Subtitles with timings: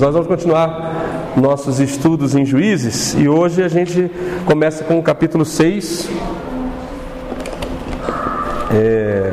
[0.00, 4.10] Nós vamos continuar nossos estudos em Juízes e hoje a gente
[4.44, 6.10] começa com o capítulo 6.
[8.72, 9.32] É...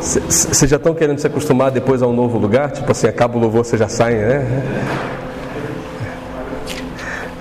[0.00, 2.70] Vocês já estão querendo se acostumar depois a um novo lugar?
[2.70, 4.62] Tipo assim, acaba o louvor, você já sai, né?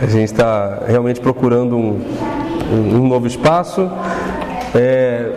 [0.02, 2.02] A gente está realmente procurando um,
[2.74, 3.90] um novo espaço,
[4.76, 5.32] é,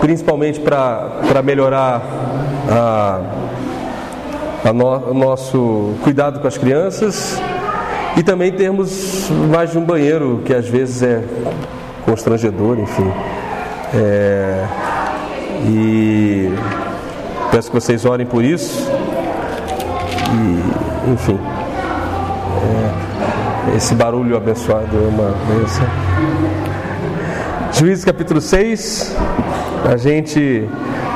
[0.00, 2.02] principalmente para melhorar
[2.70, 3.20] a,
[4.68, 7.40] a no, o nosso cuidado com as crianças
[8.16, 11.22] e também termos mais de um banheiro, que às vezes é
[12.04, 13.12] constrangedor, enfim.
[13.94, 14.64] É,
[15.66, 16.50] e
[17.50, 18.90] peço que vocês orem por isso.
[20.32, 21.38] E, enfim.
[22.62, 26.65] É, esse barulho abençoado é uma bênção.
[27.78, 29.14] Juízes capítulo 6,
[29.92, 30.66] a gente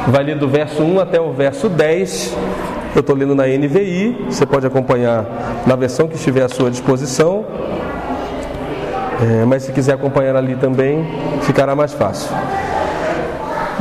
[0.08, 2.36] vai ler do verso 1 até o verso 10.
[2.94, 5.24] Eu estou lendo na NVI, você pode acompanhar
[5.66, 7.46] na versão que estiver à sua disposição.
[9.22, 11.08] É, mas se quiser acompanhar ali também,
[11.40, 12.30] ficará mais fácil.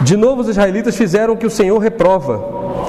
[0.04, 2.42] De novo, os israelitas fizeram o que o Senhor reprova,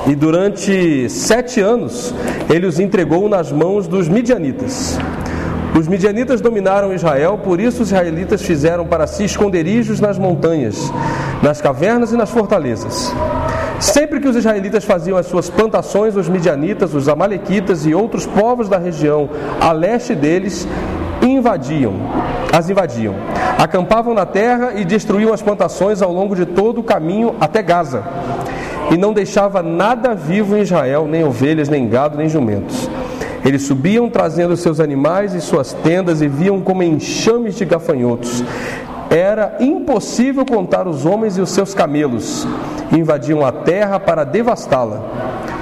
[0.06, 2.14] e durante sete anos
[2.48, 5.00] ele os entregou nas mãos dos midianitas.
[5.78, 10.92] Os midianitas dominaram Israel, por isso os israelitas fizeram para si esconderijos nas montanhas,
[11.42, 13.14] nas cavernas e nas fortalezas.
[13.78, 18.68] Sempre que os israelitas faziam as suas plantações, os midianitas, os amalequitas e outros povos
[18.68, 20.66] da região a leste deles
[21.22, 21.94] invadiam,
[22.52, 23.14] as invadiam.
[23.58, 28.02] Acampavam na terra e destruíam as plantações ao longo de todo o caminho até Gaza.
[28.90, 32.79] E não deixava nada vivo em Israel, nem ovelhas, nem gado, nem jumentos.
[33.44, 38.44] Eles subiam trazendo seus animais e suas tendas e viam como enxames de gafanhotos.
[39.10, 42.46] Era impossível contar os homens e os seus camelos.
[42.92, 45.02] Invadiam a terra para devastá-la.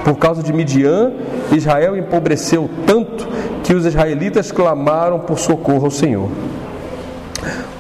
[0.05, 1.13] Por causa de Midian,
[1.53, 3.27] Israel empobreceu tanto
[3.63, 6.29] que os israelitas clamaram por socorro ao Senhor.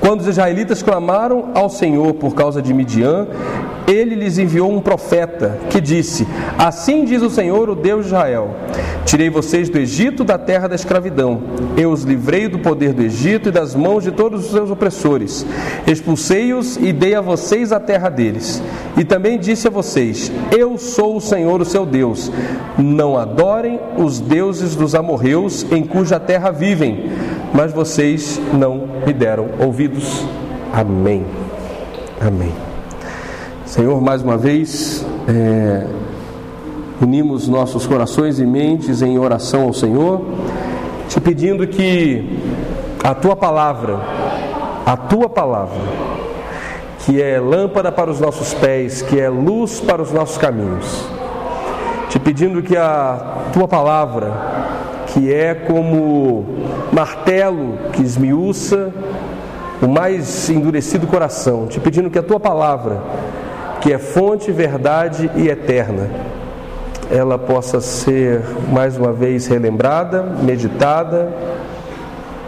[0.00, 3.26] Quando os israelitas clamaram ao Senhor por causa de Midian,
[3.88, 6.26] ele lhes enviou um profeta que disse:
[6.58, 8.54] Assim diz o Senhor, o Deus de Israel:
[9.06, 11.40] Tirei vocês do Egito, da terra da escravidão.
[11.76, 15.46] Eu os livrei do poder do Egito e das mãos de todos os seus opressores.
[15.86, 18.62] Expulsei-os e dei a vocês a terra deles.
[18.96, 22.30] E também disse a vocês: Eu sou o Senhor, o seu Deus.
[22.76, 27.10] Não adorem os deuses dos amorreus em cuja terra vivem,
[27.54, 30.24] mas vocês não me deram ouvidos.
[30.72, 31.24] Amém.
[32.20, 32.67] Amém.
[33.68, 35.86] Senhor, mais uma vez, é,
[37.02, 40.22] unimos nossos corações e mentes em oração ao Senhor,
[41.06, 42.40] te pedindo que
[43.04, 44.00] a tua palavra,
[44.86, 45.76] a tua palavra,
[47.00, 51.04] que é lâmpada para os nossos pés, que é luz para os nossos caminhos,
[52.08, 54.32] te pedindo que a tua palavra,
[55.08, 56.46] que é como
[56.90, 58.90] martelo que esmiuça
[59.82, 63.02] o mais endurecido coração, te pedindo que a tua palavra
[63.80, 66.08] que é fonte, verdade e eterna,
[67.10, 71.32] ela possa ser mais uma vez relembrada, meditada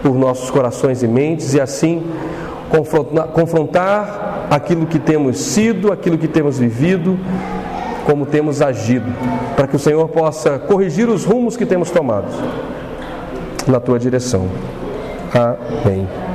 [0.03, 2.05] por nossos corações e mentes e assim
[3.35, 7.19] confrontar, aquilo que temos sido, aquilo que temos vivido,
[8.05, 9.13] como temos agido,
[9.57, 12.29] para que o Senhor possa corrigir os rumos que temos tomado
[13.67, 14.49] na tua direção.
[15.35, 16.30] Amém.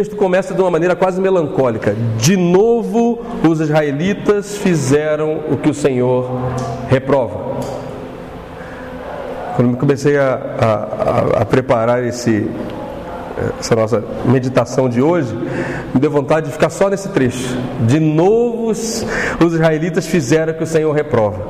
[0.00, 1.94] Texto começa de uma maneira quase melancólica.
[2.16, 6.26] De novo, os israelitas fizeram o que o Senhor
[6.88, 7.60] reprova.
[9.56, 12.50] Quando eu comecei a, a, a preparar esse,
[13.58, 15.34] essa nossa meditação de hoje,
[15.92, 17.54] me deu vontade de ficar só nesse trecho.
[17.86, 19.04] De novo, os,
[19.52, 21.46] israelitas fizeram o que o Senhor reprova.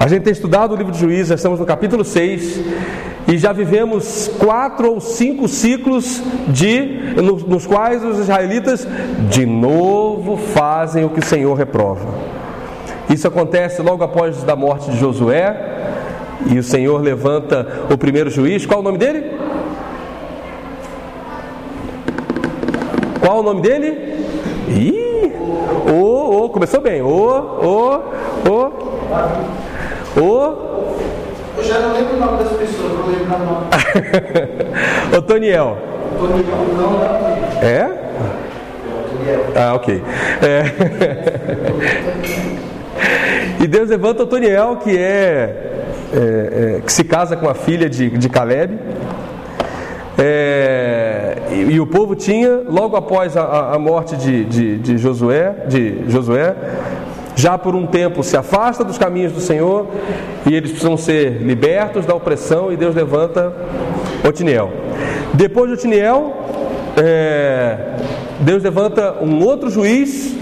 [0.00, 4.30] A gente tem estudado o livro de Juízes, estamos no capítulo 6 e já vivemos
[4.38, 6.82] quatro ou cinco ciclos de
[7.16, 8.86] nos, nos quais os israelitas
[9.30, 12.12] de novo fazem o que o Senhor reprova.
[13.08, 15.56] Isso acontece logo após a morte de Josué,
[16.50, 18.66] e o Senhor levanta o primeiro juiz.
[18.66, 19.24] Qual o nome dele?
[23.18, 24.26] Qual o nome dele?
[24.68, 25.32] Ih!
[25.90, 27.00] O, o, começou bem.
[27.00, 28.02] O, o,
[30.20, 30.71] o, o
[31.72, 33.66] já não lembro o nome das pessoas, vou lembrar o nome.
[35.16, 35.78] Ô Toniel.
[36.18, 36.44] Toniel,
[36.76, 37.02] não, não.
[37.66, 37.90] É?
[39.56, 40.02] Ah, ok.
[40.42, 40.64] É.
[43.62, 45.56] e Deus levanta o Toniel, que é,
[46.12, 48.78] é, é, que se casa com a filha de, de Caleb.
[50.18, 55.54] É, e, e, o povo tinha, logo após a, a morte de, de, de, Josué,
[55.68, 56.54] de Josué,
[57.34, 59.86] já por um tempo se afasta dos caminhos do Senhor
[60.46, 63.52] e eles precisam ser libertos da opressão e Deus levanta
[64.26, 64.70] Otiniel.
[65.34, 66.36] Depois de Otiniel,
[66.96, 67.76] é,
[68.40, 70.34] Deus levanta um outro juiz.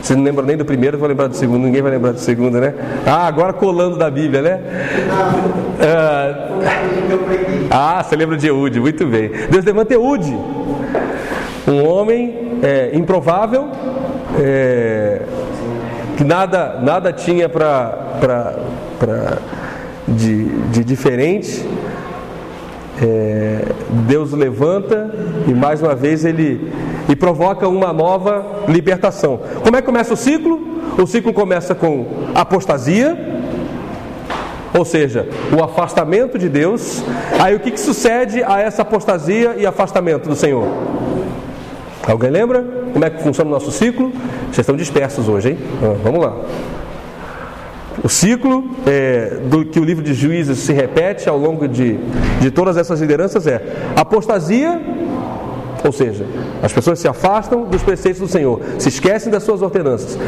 [0.00, 2.58] Você não lembra nem do primeiro, vou lembrar do segundo, ninguém vai lembrar do segundo,
[2.58, 2.72] né?
[3.04, 4.60] Ah, agora colando da Bíblia, né?
[7.70, 9.30] Ah, ah você lembra de Eude, muito bem.
[9.50, 10.34] Deus levanta Eude,
[11.66, 13.68] um homem é, improvável,
[14.40, 15.20] é,
[16.18, 19.38] que nada, nada tinha para
[20.08, 21.64] de, de diferente,
[23.00, 23.60] é,
[24.08, 25.14] Deus levanta
[25.46, 26.72] e mais uma vez ele
[27.08, 29.38] e provoca uma nova libertação.
[29.62, 30.60] Como é que começa o ciclo?
[31.00, 32.04] O ciclo começa com
[32.34, 33.16] apostasia,
[34.76, 37.00] ou seja, o afastamento de Deus.
[37.38, 40.66] Aí o que, que sucede a essa apostasia e afastamento do Senhor?
[42.04, 44.10] Alguém lembra como é que funciona o nosso ciclo?
[44.46, 45.58] Vocês estão dispersos hoje, hein?
[45.82, 46.36] Ah, vamos lá.
[48.02, 51.98] O ciclo é, do que o livro de Juízes se repete ao longo de,
[52.40, 53.60] de todas essas lideranças é
[53.96, 54.80] apostasia,
[55.84, 56.24] ou seja,
[56.62, 60.18] as pessoas se afastam dos preceitos do Senhor, se esquecem das suas ordenanças.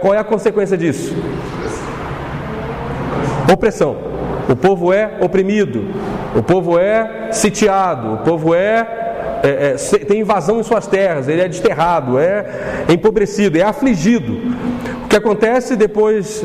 [0.00, 1.14] Qual é a consequência disso?
[3.52, 3.96] Opressão.
[4.48, 5.84] O povo é oprimido,
[6.34, 9.01] o povo é sitiado, o povo é
[9.42, 14.32] é, é, tem invasão em suas terras, ele é desterrado, é empobrecido, é afligido.
[15.04, 16.44] O que acontece depois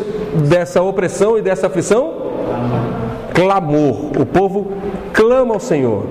[0.49, 2.27] dessa opressão e dessa aflição?
[3.33, 4.11] Clamor.
[4.19, 4.71] O povo
[5.13, 6.05] clama ao Senhor.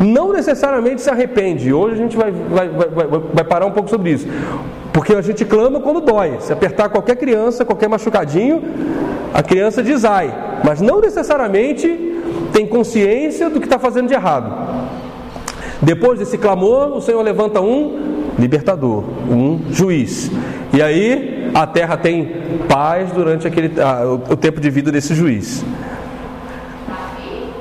[0.00, 1.72] Não necessariamente se arrepende.
[1.72, 4.26] Hoje a gente vai, vai, vai, vai parar um pouco sobre isso.
[4.92, 6.36] Porque a gente clama quando dói.
[6.40, 8.62] Se apertar qualquer criança, qualquer machucadinho,
[9.32, 10.32] a criança diz ai.
[10.64, 11.88] Mas não necessariamente
[12.52, 14.52] tem consciência do que está fazendo de errado.
[15.84, 20.30] Depois desse clamor, o Senhor levanta um libertador, um juiz.
[20.72, 22.32] E aí a terra tem
[22.68, 25.62] paz durante aquele, ah, o, tempo de vida desse juiz.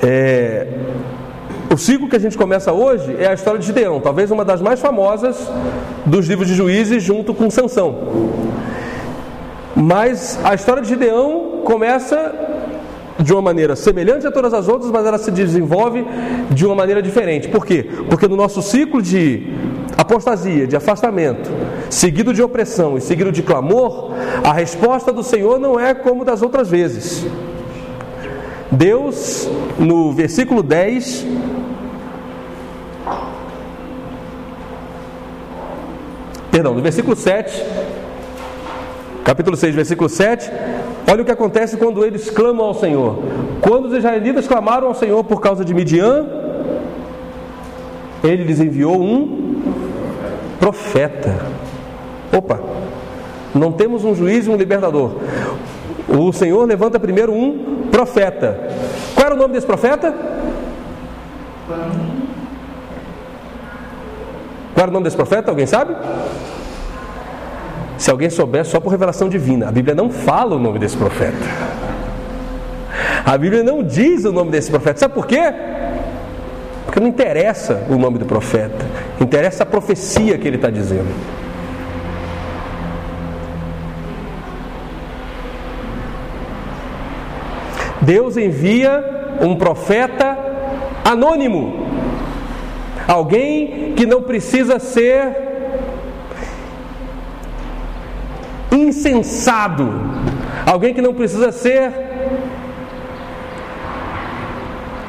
[0.02, 0.68] É,
[1.72, 4.62] o ciclo que a gente começa hoje é a história de Gideão, talvez uma das
[4.62, 5.38] mais famosas
[6.06, 7.98] dos livros de juízes, junto com Sansão.
[9.76, 12.34] Mas a história de Gideão começa
[13.20, 16.06] de uma maneira semelhante a todas as outras, mas ela se desenvolve
[16.50, 17.48] de uma maneira diferente.
[17.48, 17.86] Por quê?
[18.10, 19.48] Porque no nosso ciclo de
[19.98, 21.52] apostasia, de afastamento,
[21.90, 24.12] seguido de opressão e seguido de clamor,
[24.44, 27.26] a resposta do Senhor não é como das outras vezes.
[28.72, 31.28] Deus, no versículo 10,
[36.50, 37.64] perdão, no versículo 7,
[39.24, 40.52] capítulo 6, versículo 7,
[41.10, 43.20] Olha o que acontece quando eles clamam ao Senhor.
[43.62, 46.26] Quando os israelitas clamaram ao Senhor por causa de Midian,
[48.24, 49.62] ele lhes enviou um
[50.60, 51.36] profeta.
[52.32, 52.60] Opa,
[53.54, 55.12] não temos um juiz e um libertador.
[56.08, 58.70] O Senhor levanta primeiro um profeta.
[59.14, 60.14] Qual era o nome desse profeta?
[64.74, 65.52] Qual era o nome desse profeta?
[65.52, 65.96] Alguém sabe?
[68.04, 69.70] Se alguém souber, só por revelação divina.
[69.70, 71.38] A Bíblia não fala o nome desse profeta.
[73.26, 75.00] A Bíblia não diz o nome desse profeta.
[75.00, 75.40] Sabe por quê?
[76.84, 78.86] Porque não interessa o nome do profeta,
[79.22, 81.08] interessa a profecia que ele está dizendo.
[88.02, 90.38] Deus envia um profeta
[91.06, 91.88] anônimo,
[93.08, 95.43] alguém que não precisa ser
[98.94, 99.90] insensado,
[100.66, 101.92] alguém que não precisa ser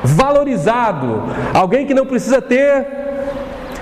[0.03, 1.23] valorizado,
[1.53, 2.87] alguém que não precisa ter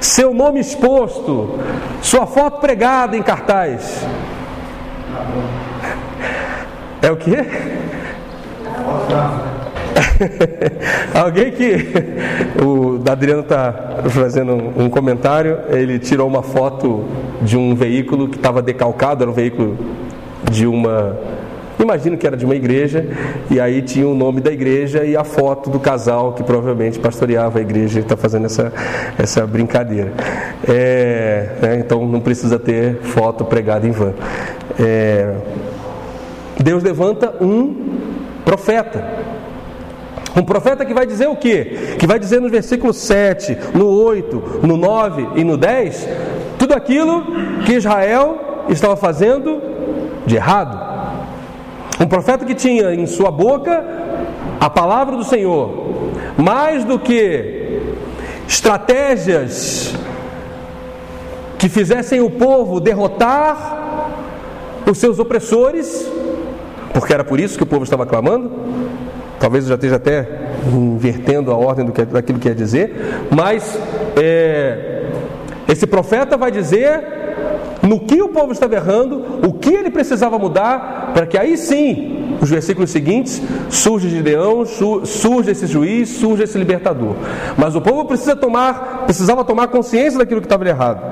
[0.00, 1.58] seu nome exposto,
[2.00, 4.04] sua foto pregada em cartaz.
[7.00, 7.36] É o que?
[11.14, 11.76] Alguém que.
[12.62, 17.04] O Adriano está fazendo um comentário, ele tirou uma foto
[17.40, 19.76] de um veículo que estava decalcado, era um veículo
[20.50, 21.18] de uma.
[21.78, 23.04] Imagino que era de uma igreja,
[23.50, 27.58] e aí tinha o nome da igreja e a foto do casal que provavelmente pastoreava
[27.58, 28.72] a igreja e está fazendo essa,
[29.18, 30.12] essa brincadeira.
[30.68, 34.14] É, né, então não precisa ter foto pregada em vão.
[34.78, 35.34] É,
[36.62, 37.74] Deus levanta um
[38.44, 39.31] profeta
[40.36, 41.96] um profeta que vai dizer o quê?
[41.98, 46.08] Que vai dizer no versículo 7, no 8, no 9 e no 10,
[46.58, 47.24] tudo aquilo
[47.64, 49.60] que Israel estava fazendo
[50.26, 50.92] de errado.
[52.00, 53.84] Um profeta que tinha em sua boca
[54.60, 55.70] a palavra do Senhor,
[56.36, 57.92] mais do que
[58.48, 59.94] estratégias
[61.58, 63.78] que fizessem o povo derrotar
[64.90, 66.10] os seus opressores,
[66.92, 68.50] porque era por isso que o povo estava clamando.
[69.42, 70.28] Talvez eu já esteja até
[70.72, 73.76] invertendo a ordem do que, daquilo que ia dizer, mas
[74.16, 75.02] é,
[75.68, 77.02] esse profeta vai dizer
[77.82, 82.36] no que o povo estava errando, o que ele precisava mudar, para que aí sim,
[82.40, 87.16] os versículos seguintes, surge Gideão, surge esse juiz, surge esse libertador.
[87.58, 91.02] Mas o povo precisa tomar, precisava tomar consciência daquilo que estava errado.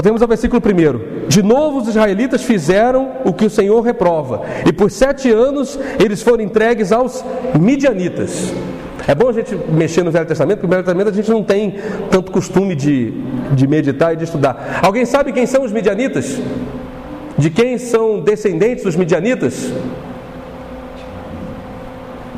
[0.00, 1.28] Voltemos ao versículo 1.
[1.28, 6.22] De novo os israelitas fizeram o que o Senhor reprova, e por sete anos eles
[6.22, 7.22] foram entregues aos
[7.60, 8.50] midianitas.
[9.06, 11.44] É bom a gente mexer no Velho Testamento, porque no Velho Testamento a gente não
[11.44, 11.74] tem
[12.10, 13.12] tanto costume de,
[13.52, 14.80] de meditar e de estudar.
[14.82, 16.40] Alguém sabe quem são os midianitas?
[17.36, 19.70] De quem são descendentes os midianitas?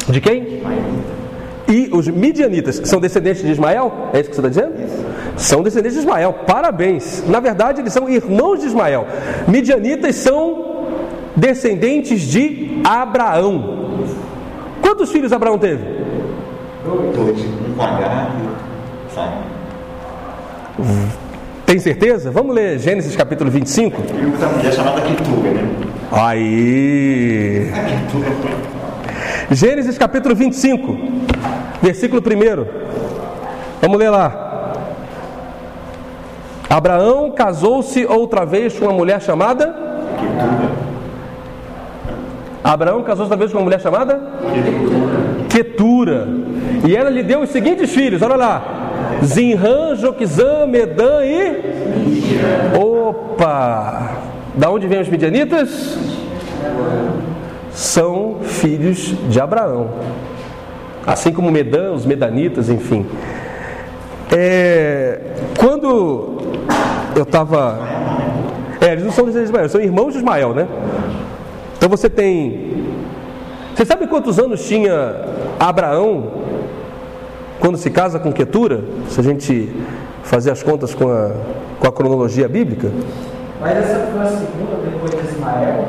[0.09, 0.63] De quem?
[1.69, 4.11] E os midianitas são descendentes de Ismael?
[4.13, 5.12] É isso que você está dizendo?
[5.37, 6.33] São descendentes de Ismael.
[6.47, 7.25] Parabéns.
[7.27, 9.07] Na verdade, eles são irmãos de Ismael.
[9.49, 10.87] Midianitas são
[11.35, 13.83] descendentes de Abraão.
[14.81, 15.83] Quantos filhos Abraão teve?
[16.85, 17.39] Dois.
[17.41, 18.31] Um com H
[20.79, 20.83] e
[21.65, 22.31] Tem certeza?
[22.31, 24.03] Vamos ler Gênesis capítulo 25?
[24.03, 25.69] E uma mulher chamada Ketura, né?
[26.11, 27.73] Aí.
[29.51, 30.99] Gênesis capítulo 25,
[31.81, 32.67] versículo 1.
[33.81, 34.52] Vamos ler lá.
[36.73, 39.75] Abraão casou-se outra vez com uma mulher chamada.
[42.65, 44.19] Abraão casou-se outra vez com uma mulher chamada
[45.51, 46.27] Ketura.
[46.89, 48.63] E ela lhe deu os seguintes filhos, olha lá.
[49.23, 51.61] Zinran, Joquizã, Medã e.
[52.81, 54.13] Opa!
[54.55, 55.99] Da onde vêm os midianitas?
[57.71, 59.91] São filhos de Abraão.
[61.07, 63.05] Assim como Medã, os medanitas, enfim.
[64.35, 65.21] É,
[65.59, 66.32] quando
[67.15, 67.79] eu estava.
[68.81, 70.67] É, eles não são descendentes de Ismael, são irmãos de Ismael, né?
[71.77, 72.85] Então você tem.
[73.75, 75.17] Você sabe quantos anos tinha
[75.59, 76.31] Abraão
[77.59, 79.73] quando se casa com Quetura, se a gente
[80.25, 81.31] fazer as contas com a,
[81.79, 82.91] com a cronologia bíblica.
[83.61, 85.89] Mas essa foi a segunda depois de Ismael?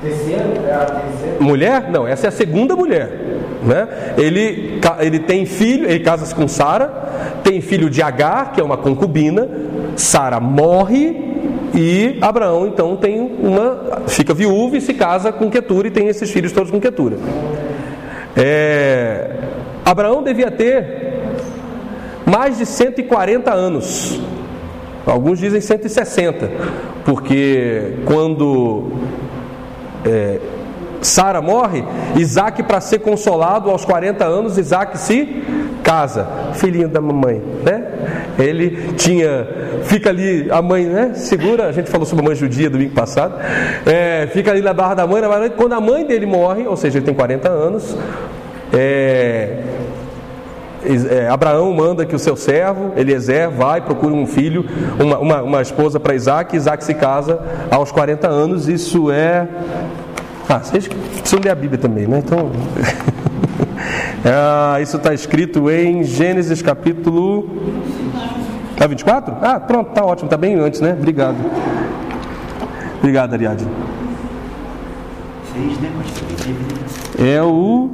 [0.00, 0.44] Terceira?
[0.66, 1.36] É a terceira?
[1.40, 1.90] Mulher?
[1.90, 3.27] Não, essa é a segunda mulher.
[3.68, 4.14] Né?
[4.16, 6.86] Ele, ele tem filho, ele casa-se com Sara,
[7.44, 9.46] tem filho de Agar, que é uma concubina,
[9.94, 11.14] Sara morre
[11.74, 14.04] e Abraão então tem uma.
[14.06, 17.18] fica viúvo e se casa com Quetura e tem esses filhos todos com Quetura.
[18.34, 19.36] É,
[19.84, 21.12] Abraão devia ter
[22.24, 24.18] mais de 140 anos.
[25.04, 26.50] Alguns dizem 160,
[27.04, 28.92] porque quando
[30.06, 30.38] é,
[31.00, 31.84] Sara morre,
[32.16, 35.42] Isaac, para ser consolado aos 40 anos, Isaac se
[35.82, 37.86] casa, filhinho da mamãe, né?
[38.38, 39.46] Ele tinha,
[39.84, 41.12] fica ali, a mãe, né?
[41.14, 43.34] Segura, a gente falou sobre a mãe judia domingo passado,
[43.86, 45.22] é, fica ali na barra da mãe,
[45.56, 47.96] quando a mãe dele morre, ou seja, ele tem 40 anos,
[48.72, 49.62] é,
[51.10, 54.64] é, Abraão manda que o seu servo, Eliezer, vai, procura um filho,
[54.98, 57.40] uma, uma, uma esposa para Isaac, Isaac se casa
[57.70, 59.48] aos 40 anos, isso é.
[60.48, 62.22] Ah, vocês precisam ler a Bíblia também, né?
[62.24, 62.50] Então.
[64.24, 67.50] ah, isso está escrito em Gênesis capítulo.
[68.80, 69.36] Ah, 24?
[69.42, 70.92] Ah, pronto, tá ótimo, tá bem antes, né?
[70.92, 71.36] Obrigado.
[72.98, 73.68] Obrigado, Ariadne.
[77.18, 77.90] É o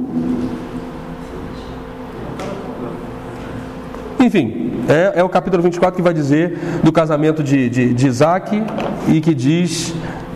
[4.19, 8.63] Enfim, é, é, o capítulo 24 que vai dizer do casamento de, de, de Isaac
[9.07, 9.93] e que diz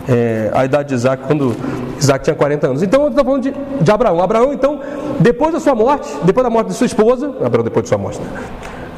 [0.08, 1.56] é, a idade de Isaac quando
[2.00, 2.82] Isaac tinha 40 anos.
[2.82, 4.22] Então, eu estou falando de, de Abraão.
[4.22, 4.80] Abraão, então,
[5.20, 8.20] depois da sua morte, depois da morte de sua esposa, Abraão, depois de sua morte,
[8.20, 8.28] né?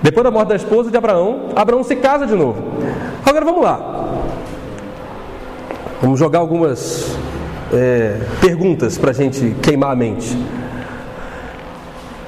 [0.03, 2.63] depois da morte da esposa de Abraão, Abraão se casa de novo.
[3.25, 3.81] Agora vamos lá.
[6.01, 7.17] Vamos jogar algumas
[7.73, 10.37] é, perguntas para a gente queimar a mente.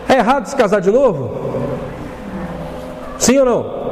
[0.09, 1.54] É errado se casar de novo?
[3.19, 3.85] Sim ou não?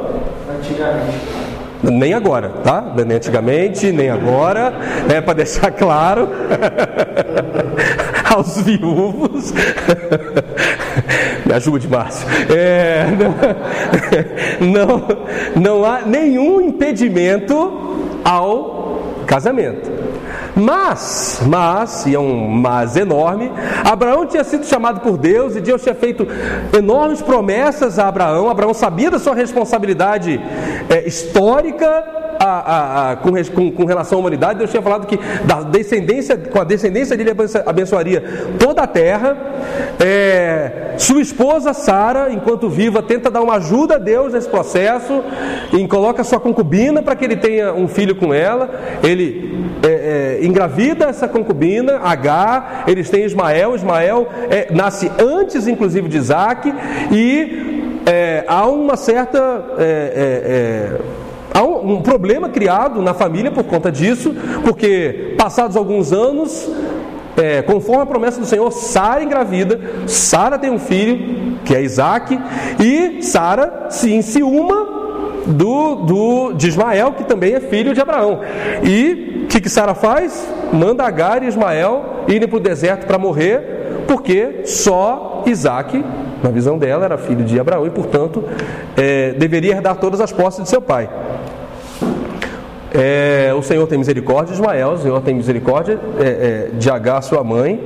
[0.57, 1.42] Antigamente.
[1.83, 2.93] Nem agora, tá?
[2.95, 4.73] Nem antigamente, nem agora,
[5.13, 6.29] é para deixar claro
[8.33, 9.53] aos viúvos.
[11.45, 12.25] Me ajude, Márcio.
[12.49, 13.05] É,
[14.61, 20.02] não, não há nenhum impedimento ao casamento.
[20.55, 23.51] Mas, mas, e é um mas enorme,
[23.83, 26.27] Abraão tinha sido chamado por Deus e Deus tinha feito
[26.77, 28.49] enormes promessas a Abraão.
[28.49, 30.39] Abraão sabia da sua responsabilidade
[30.89, 36.37] é, histórica a, a, com, com, relação à humanidade, Deus tinha falado que da descendência,
[36.37, 37.31] com a descendência dele
[37.65, 38.23] abençoaria
[38.59, 39.37] toda a terra.
[39.99, 45.23] É, sua esposa Sara, enquanto viva, tenta dar uma ajuda a Deus nesse processo
[45.71, 48.69] e coloca sua concubina para que ele tenha um filho com ela.
[49.03, 53.75] Ele é, é, engravida essa concubina, H, eles têm Ismael.
[53.75, 56.73] Ismael é, nasce antes, inclusive, de Isaac,
[57.11, 59.63] e é, há uma certa.
[61.53, 66.69] É, há um, problema criado na família por conta disso, porque passados alguns anos,
[67.37, 72.39] é, conforme a promessa do Senhor, Sara engravida, Sara tem um filho, que é Isaac,
[72.79, 74.93] e Sara se enciuma
[75.45, 78.39] do, do, de Ismael, que também é filho de Abraão.
[78.83, 80.47] E o que, que Sara faz?
[80.71, 86.03] Manda Agar e Ismael irem para o deserto para morrer, porque só Isaac,
[86.41, 88.43] na visão dela, era filho de Abraão e, portanto,
[88.97, 91.09] é, deveria herdar todas as posses de seu pai.
[92.93, 97.21] É, o Senhor tem misericórdia de Ismael, o Senhor tem misericórdia é, é, de Agar,
[97.23, 97.81] sua mãe.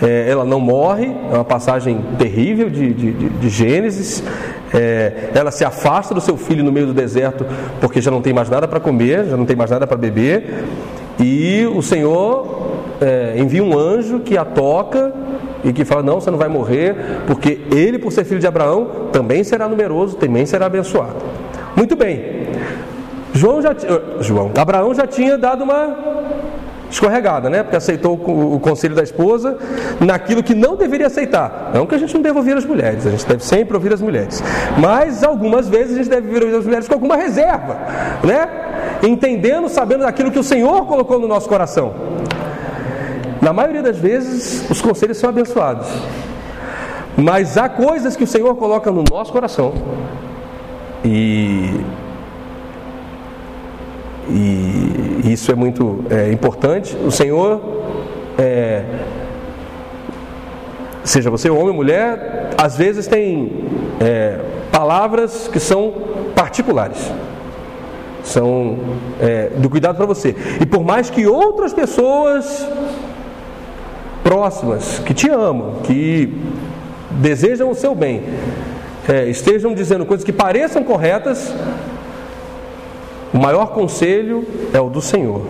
[0.00, 4.22] É, ela não morre, é uma passagem terrível de, de, de Gênesis.
[4.72, 7.44] É, ela se afasta do seu filho no meio do deserto
[7.80, 10.64] porque já não tem mais nada para comer, já não tem mais nada para beber.
[11.20, 15.12] E o Senhor é, envia um anjo que a toca
[15.64, 16.94] e que fala: Não, você não vai morrer,
[17.26, 21.16] porque ele, por ser filho de Abraão, também será numeroso, também será abençoado.
[21.76, 22.37] Muito bem.
[23.32, 23.74] João já,
[24.20, 25.96] João, Abraão já tinha dado uma
[26.90, 27.62] escorregada, né?
[27.62, 29.58] Porque aceitou o conselho da esposa
[30.00, 31.70] naquilo que não deveria aceitar.
[31.74, 34.00] Não que a gente não deva ouvir as mulheres, a gente deve sempre ouvir as
[34.00, 34.42] mulheres.
[34.78, 37.76] Mas algumas vezes a gente deve ouvir as mulheres com alguma reserva,
[38.24, 38.48] né?
[39.02, 41.94] Entendendo, sabendo daquilo que o Senhor colocou no nosso coração.
[43.40, 45.86] Na maioria das vezes, os conselhos são abençoados.
[47.16, 49.72] Mas há coisas que o Senhor coloca no nosso coração.
[51.04, 51.80] E
[54.30, 56.96] e isso é muito é, importante.
[56.96, 57.60] O Senhor,
[58.38, 58.84] é,
[61.02, 63.64] seja você homem ou mulher, às vezes tem
[64.00, 64.38] é,
[64.70, 65.94] palavras que são
[66.34, 67.10] particulares,
[68.22, 68.78] são
[69.20, 70.36] é, do cuidado para você.
[70.60, 72.66] E por mais que outras pessoas
[74.22, 76.36] próximas, que te amam, que
[77.10, 78.22] desejam o seu bem,
[79.08, 81.54] é, estejam dizendo coisas que pareçam corretas,
[83.32, 85.42] o maior conselho é o do Senhor,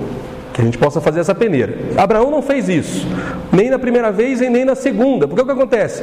[0.53, 1.77] que a gente possa fazer essa peneira.
[1.97, 3.07] Abraão não fez isso,
[3.53, 6.03] nem na primeira vez e nem na segunda, porque o que acontece?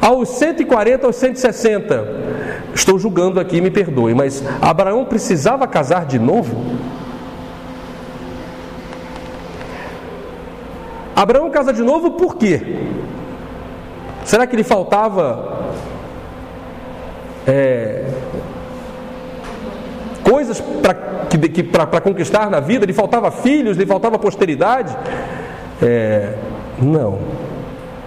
[0.00, 2.08] Aos 140, aos 160,
[2.74, 6.76] estou julgando aqui, me perdoe, mas Abraão precisava casar de novo?
[11.14, 12.60] Abraão casa de novo por quê?
[14.22, 15.72] Será que lhe faltava
[17.46, 18.04] é,
[20.28, 24.96] coisas para conquistar na vida, lhe faltava filhos, lhe faltava posteridade.
[25.80, 26.34] É,
[26.82, 27.18] não.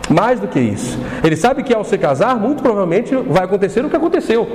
[0.10, 1.00] Mais do que isso.
[1.24, 4.48] Ele sabe que ao se casar, muito provavelmente vai acontecer o que aconteceu.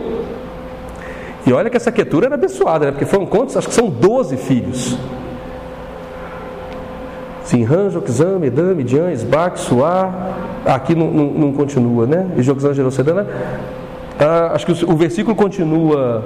[1.47, 2.91] E olha que essa quietura era abençoada, né?
[2.93, 3.57] porque foram quantos?
[3.57, 4.99] Acho que são 12 filhos.
[7.45, 10.13] Sinran, Joxã, Medam, Midian, Esbac, Suar.
[10.65, 12.27] Aqui não, não, não, continua, né?
[12.37, 13.27] E Joxã gerou Sedana.
[14.19, 16.25] Ah, acho que o, o versículo continua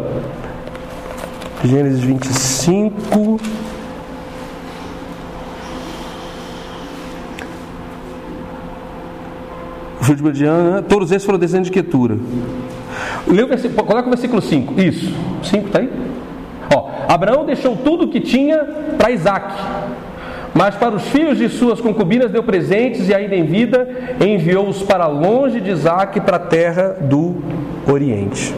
[1.65, 3.41] Gênesis 25.
[10.01, 12.17] Filho de Mediana, todos esses foram descendentes de Quetura.
[13.27, 14.81] Lê o versículo, coloca o versículo 5.
[14.81, 15.13] Isso.
[15.43, 15.91] 5 está aí?
[16.75, 18.59] Ó, Abraão deixou tudo o que tinha
[18.97, 19.53] para Isaac.
[20.55, 25.09] Mas para os filhos de suas concubinas deu presentes e ainda em vida enviou-os para
[25.09, 27.37] longe de Isaac para a terra do
[27.87, 28.55] Oriente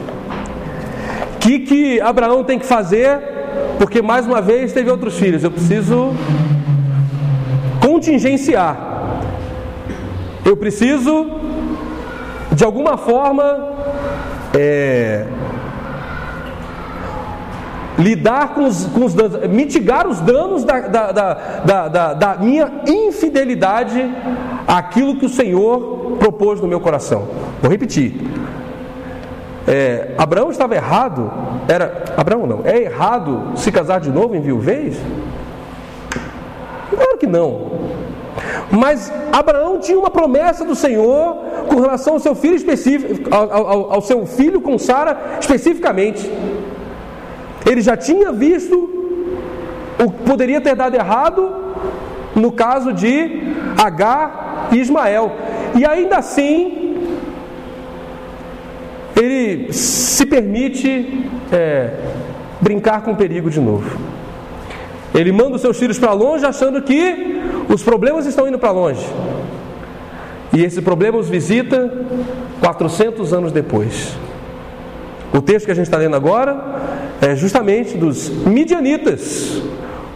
[1.51, 3.19] que, que Abraão tem que fazer?
[3.79, 5.43] Porque mais uma vez teve outros filhos.
[5.43, 6.13] Eu preciso
[7.81, 8.89] contingenciar.
[10.45, 11.27] Eu preciso,
[12.53, 13.75] de alguma forma,
[14.57, 15.27] é,
[17.99, 22.71] lidar com os, com os, danos, mitigar os danos da, da, da, da, da minha
[22.87, 24.11] infidelidade
[24.67, 27.29] àquilo que o Senhor propôs no meu coração.
[27.61, 28.15] Vou repetir
[29.71, 31.31] é, Abraão estava errado?
[31.69, 32.63] Era Abraão não?
[32.65, 34.99] É errado se casar de novo em viuvez?
[36.91, 37.71] Claro que não.
[38.69, 41.37] Mas Abraão tinha uma promessa do Senhor
[41.69, 46.29] com relação ao seu filho específico, ao, ao, ao seu filho com Sara especificamente.
[47.65, 48.77] Ele já tinha visto
[50.05, 51.49] o que poderia ter dado errado
[52.35, 55.31] no caso de Agar e Ismael.
[55.77, 56.90] E ainda assim,
[59.21, 61.91] ele se permite é,
[62.61, 63.99] brincar com o perigo de novo.
[65.15, 69.05] Ele manda os seus filhos para longe, achando que os problemas estão indo para longe.
[70.53, 71.93] E esse problema os visita
[72.61, 74.17] 400 anos depois.
[75.33, 76.81] O texto que a gente está lendo agora
[77.21, 79.63] é justamente dos midianitas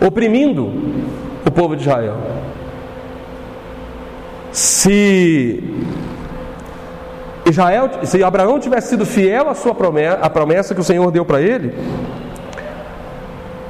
[0.05, 0.73] oprimindo
[1.47, 2.17] o povo de Israel.
[4.51, 5.63] Se
[7.47, 11.25] Israel, se Abraão tivesse sido fiel à sua promessa, à promessa que o Senhor deu
[11.25, 11.75] para ele,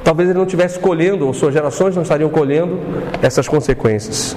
[0.03, 2.79] talvez ele não estivesse colhendo, ou suas gerações não estariam colhendo
[3.21, 4.35] essas consequências.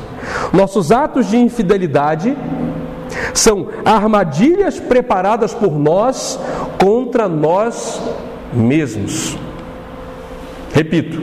[0.52, 2.36] Nossos atos de infidelidade
[3.32, 6.38] são armadilhas preparadas por nós
[6.80, 8.00] contra nós
[8.52, 9.36] mesmos.
[10.72, 11.22] Repito,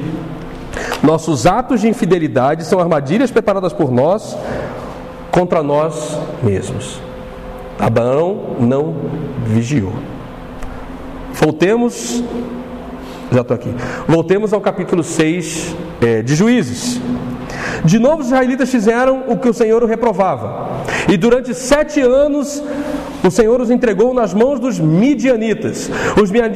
[1.04, 4.38] nossos atos de infidelidade são armadilhas preparadas por nós
[5.32, 7.00] contra nós mesmos.
[7.80, 8.96] Abraão não
[9.46, 9.94] vigiou.
[11.34, 12.24] Voltemos,
[13.32, 13.74] já estou aqui.
[14.08, 17.02] Voltemos ao capítulo 6 é, de Juízes.
[17.84, 20.84] De novo, os israelitas fizeram o que o Senhor o reprovava.
[21.08, 22.64] E durante sete anos,
[23.24, 25.90] o Senhor os entregou nas mãos dos midianitas.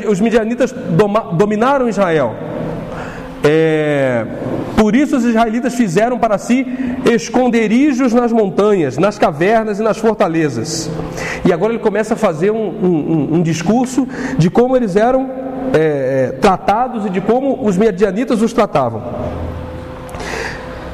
[0.09, 0.73] Os midianitas
[1.33, 2.35] dominaram Israel.
[3.43, 4.25] É,
[4.79, 6.65] por isso os israelitas fizeram para si
[7.05, 10.89] esconderijos nas montanhas, nas cavernas e nas fortalezas.
[11.43, 15.29] E agora ele começa a fazer um, um, um discurso de como eles eram
[15.73, 19.03] é, tratados e de como os medianitas os tratavam.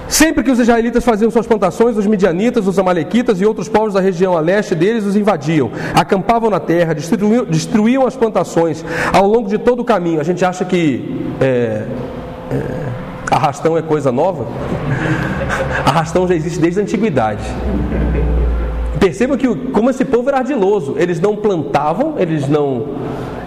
[0.07, 3.99] Sempre que os israelitas faziam suas plantações, os midianitas, os amalequitas e outros povos da
[3.99, 9.47] região a leste deles os invadiam, acampavam na terra, destruíam, destruíam as plantações ao longo
[9.47, 10.19] de todo o caminho.
[10.19, 11.85] A gente acha que é,
[12.49, 12.94] é,
[13.31, 14.45] arrastão é coisa nova?
[15.85, 17.43] Arrastão já existe desde a antiguidade.
[18.99, 22.87] Perceba que como esse povo era ardiloso, eles não plantavam, eles não,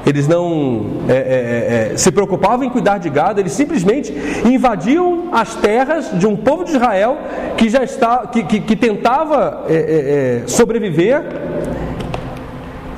[0.07, 4.13] eles não é, é, é, se preocupavam em cuidar de gado, eles simplesmente
[4.45, 7.19] invadiam as terras de um povo de Israel
[7.57, 11.23] que já está, que, que, que tentava é, é, é, sobreviver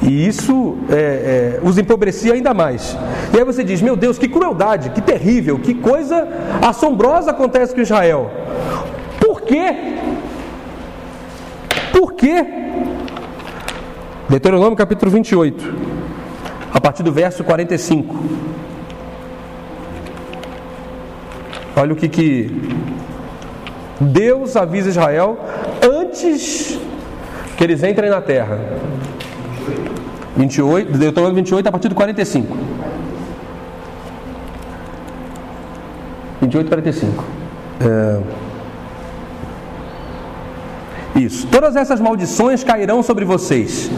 [0.02, 2.96] e isso é, é, os empobrecia ainda mais.
[3.34, 6.26] E aí você diz: Meu Deus, que crueldade, que terrível, que coisa
[6.62, 8.30] assombrosa acontece com Israel.
[9.20, 9.74] Por quê?
[11.92, 12.46] Por quê?
[14.28, 15.74] Deuteronômio capítulo 28,
[16.72, 18.14] a partir do verso 45.
[21.76, 22.50] Olha o que, que
[24.00, 25.38] Deus avisa Israel
[25.82, 26.78] antes
[27.56, 28.58] que eles entrem na terra.
[30.40, 32.56] 28, Deuteronômio 28, a partir do 45.
[36.40, 37.24] 28 e 45.
[37.80, 38.20] É...
[41.18, 41.46] Isso.
[41.48, 43.90] Todas essas maldições cairão sobre vocês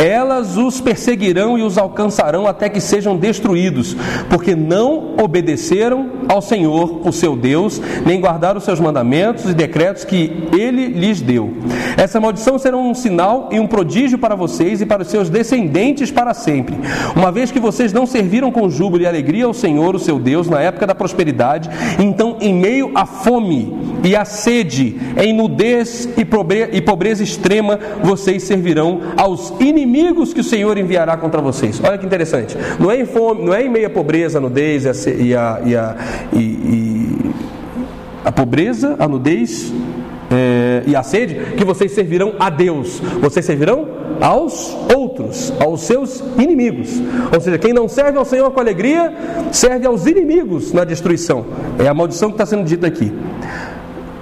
[0.00, 3.94] elas os perseguirão e os alcançarão até que sejam destruídos,
[4.30, 10.04] porque não obedeceram ao Senhor, o seu Deus, nem guardaram os seus mandamentos e decretos
[10.04, 11.52] que ele lhes deu.
[11.98, 16.10] Essa maldição será um sinal e um prodígio para vocês e para os seus descendentes
[16.10, 16.76] para sempre,
[17.14, 20.48] uma vez que vocês não serviram com júbilo e alegria ao Senhor, o seu Deus,
[20.48, 26.80] na época da prosperidade, então, em meio à fome e à sede, em nudez e
[26.80, 31.80] pobreza extrema, vocês servirão aos inimigos inimigos que o Senhor enviará contra vocês.
[31.82, 32.56] Olha que interessante.
[32.78, 35.96] Não é em fome, não é em meia pobreza, nudez e a, e a,
[36.32, 37.30] e, e
[38.24, 39.72] a pobreza, a nudez
[40.30, 43.00] é, e a sede que vocês servirão a Deus.
[43.20, 43.88] Vocês servirão
[44.20, 47.00] aos outros, aos seus inimigos.
[47.34, 49.12] Ou seja, quem não serve ao Senhor com alegria,
[49.50, 51.46] serve aos inimigos na destruição.
[51.78, 53.12] É a maldição que está sendo dita aqui.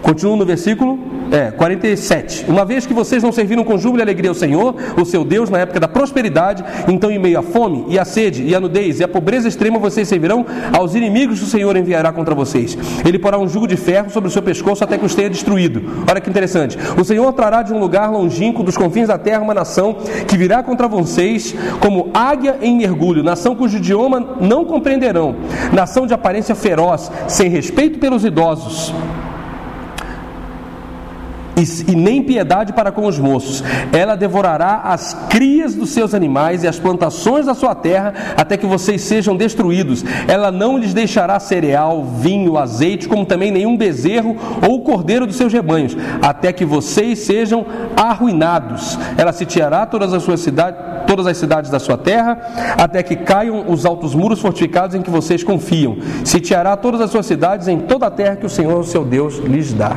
[0.03, 0.99] Continua no versículo
[1.31, 2.47] é, 47.
[2.49, 5.51] Uma vez que vocês não serviram com júbilo e alegria ao Senhor, o seu Deus,
[5.51, 9.01] na época da prosperidade, então em meio à fome e à sede e à nudez
[9.01, 12.77] e à pobreza extrema, vocês servirão aos inimigos que o Senhor enviará contra vocês.
[13.05, 15.83] Ele porá um jugo de ferro sobre o seu pescoço até que os tenha destruído.
[16.09, 16.79] Olha que interessante.
[16.99, 20.63] O Senhor trará de um lugar longínquo dos confins da terra uma nação que virá
[20.63, 25.37] contra vocês como águia em mergulho, nação cujo idioma não compreenderão,
[25.73, 28.93] nação de aparência feroz, sem respeito pelos idosos
[31.59, 33.63] e, e nem piedade para com os moços.
[33.93, 38.67] Ela devorará as crias dos seus animais e as plantações da sua terra, até que
[38.67, 40.05] vocês sejam destruídos.
[40.27, 45.53] Ela não lhes deixará cereal, vinho, azeite, como também nenhum bezerro ou cordeiro dos seus
[45.53, 47.67] rebanhos, até que vocês sejam
[47.97, 48.99] arruinados.
[49.17, 52.39] Ela sitiará todas as suas cidades, todas as cidades da sua terra,
[52.79, 55.97] até que caiam os altos muros fortificados em que vocês confiam.
[56.25, 59.73] Sitiará todas as suas cidades em toda a terra que o Senhor, seu Deus, lhes
[59.73, 59.97] dá.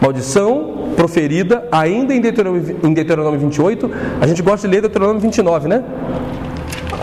[0.00, 3.90] Maldição proferida ainda em Deuteronômio, em Deuteronômio 28.
[4.20, 5.84] A gente gosta de ler Deuteronômio 29, né?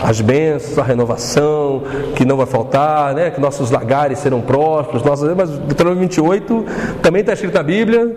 [0.02, 1.82] as bênçãos, a renovação,
[2.14, 3.30] que não vai faltar, né?
[3.30, 6.64] que nossos lagares serão prósperos, nossos, mas Deuteronômio 28
[7.02, 8.16] também está escrito na Bíblia,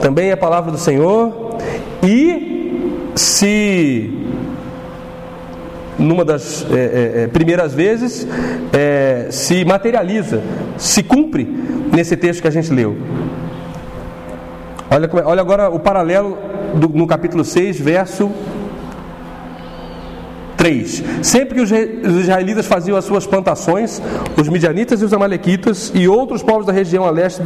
[0.00, 1.56] também é a palavra do Senhor,
[2.02, 4.18] e se
[5.98, 8.26] numa das é, é, é primeiras vezes
[8.72, 10.42] é, se materializa,
[10.76, 11.44] se cumpre
[11.92, 12.96] nesse texto que a gente leu.
[14.92, 16.36] Olha, olha agora o paralelo
[16.74, 18.30] do, no capítulo 6, verso
[20.58, 21.02] 3.
[21.22, 24.02] Sempre que os israelitas faziam as suas plantações,
[24.36, 27.42] os midianitas e os amalequitas e outros povos da região a leste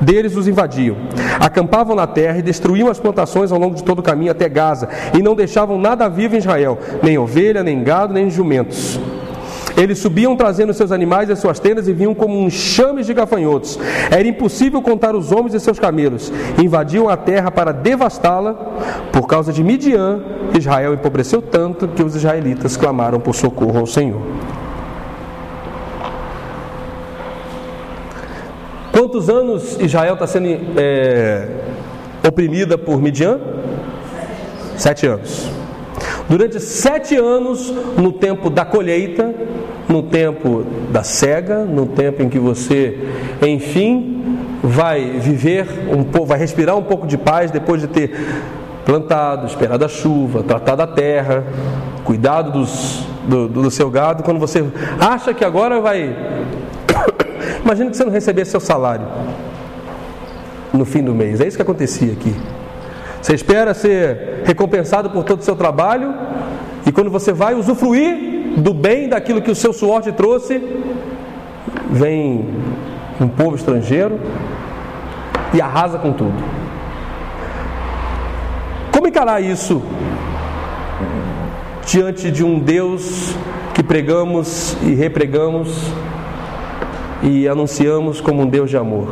[0.00, 0.96] deles os invadiam.
[1.40, 4.88] Acampavam na terra e destruíam as plantações ao longo de todo o caminho até Gaza,
[5.18, 9.00] e não deixavam nada vivo em Israel, nem ovelha, nem gado, nem jumentos.
[9.76, 13.78] Eles subiam trazendo seus animais e suas tendas e vinham como um chames de gafanhotos.
[14.10, 16.32] Era impossível contar os homens e seus camelos.
[16.62, 18.54] Invadiam a terra para devastá-la.
[19.12, 20.22] Por causa de Midian,
[20.56, 24.22] Israel empobreceu tanto que os israelitas clamaram por socorro ao Senhor.
[28.92, 31.48] Quantos anos Israel está sendo é,
[32.26, 33.38] oprimida por Midian?
[34.78, 35.55] Sete anos.
[36.28, 39.32] Durante sete anos, no tempo da colheita,
[39.88, 42.98] no tempo da cega, no tempo em que você,
[43.40, 48.10] enfim, vai viver um pouco, vai respirar um pouco de paz depois de ter
[48.84, 51.44] plantado, esperado a chuva, tratado a terra,
[52.04, 54.64] cuidado dos, do, do seu gado, quando você
[54.98, 56.16] acha que agora vai.
[57.64, 59.06] Imagina que você não recebesse seu salário
[60.72, 61.40] no fim do mês.
[61.40, 62.34] É isso que acontecia aqui.
[63.26, 66.14] Você espera ser recompensado por todo o seu trabalho
[66.86, 70.62] e quando você vai usufruir do bem daquilo que o seu suor te trouxe,
[71.90, 72.48] vem
[73.20, 74.20] um povo estrangeiro
[75.52, 76.36] e arrasa com tudo.
[78.92, 79.82] Como encarar isso
[81.84, 83.34] diante de um Deus
[83.74, 85.90] que pregamos e repregamos
[87.24, 89.08] e anunciamos como um Deus de amor?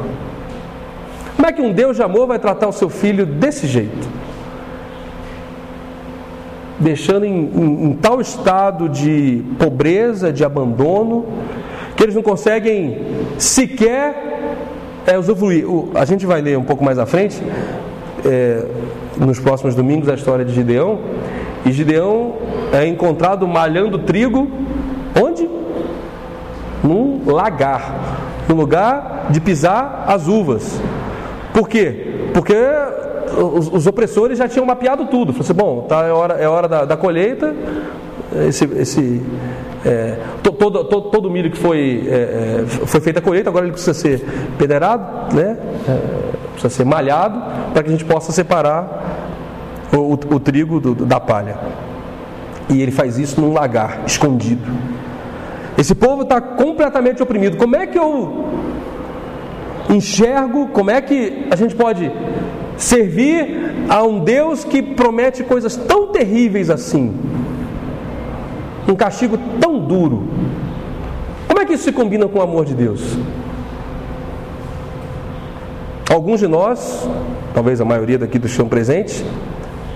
[1.37, 4.09] Como é que um Deus de amor vai tratar o seu filho desse jeito?
[6.79, 11.27] Deixando em, em, em tal estado de pobreza, de abandono,
[11.97, 12.99] que eles não conseguem
[13.39, 14.35] sequer
[15.07, 15.67] é, usufruir.
[15.95, 17.43] A gente vai ler um pouco mais à frente,
[18.25, 18.65] é,
[19.17, 21.01] nos próximos domingos, a história de Gideão.
[21.65, 22.35] E Gideão
[22.73, 24.51] é encontrado malhando trigo,
[25.21, 25.49] onde?
[26.83, 28.19] Num lagar,
[28.49, 30.81] no lugar de pisar as uvas.
[31.55, 32.31] Por quê?
[32.35, 32.53] Porque
[33.55, 35.33] os, os opressores já tinham mapeado tudo.
[35.33, 37.55] Falaram assim, bom, tá, é hora, é hora da, da colheita,
[38.49, 39.23] esse, esse,
[39.85, 43.73] é, todo, todo, todo, milho que foi, é, é, foi feito a colheita, agora ele
[43.73, 44.21] precisa ser
[44.59, 45.57] pederado, né?
[46.55, 47.41] Precisa ser malhado,
[47.73, 49.21] para que a gente possa separar
[49.93, 51.57] o, o, o trigo do, da palha.
[52.69, 54.69] E ele faz isso num lagar, escondido.
[55.79, 57.57] Esse povo está completamente oprimido.
[57.57, 58.74] Como é que eu
[59.95, 62.11] enxergo como é que a gente pode
[62.77, 67.15] servir a um Deus que promete coisas tão terríveis assim,
[68.89, 70.29] um castigo tão duro.
[71.47, 73.17] Como é que isso se combina com o amor de Deus?
[76.11, 77.09] Alguns de nós,
[77.55, 79.25] talvez a maioria daqui do chão presente,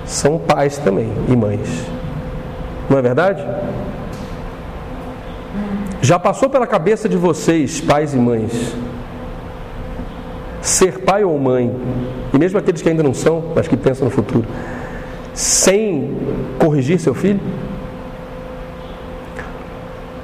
[0.05, 1.69] são pais também e mães.
[2.89, 3.45] Não é verdade?
[6.01, 8.75] Já passou pela cabeça de vocês, pais e mães,
[10.69, 11.75] ser pai ou mãe,
[12.33, 14.47] e mesmo aqueles que ainda não são, mas que pensam no futuro,
[15.33, 16.15] sem
[16.59, 17.41] corrigir seu filho?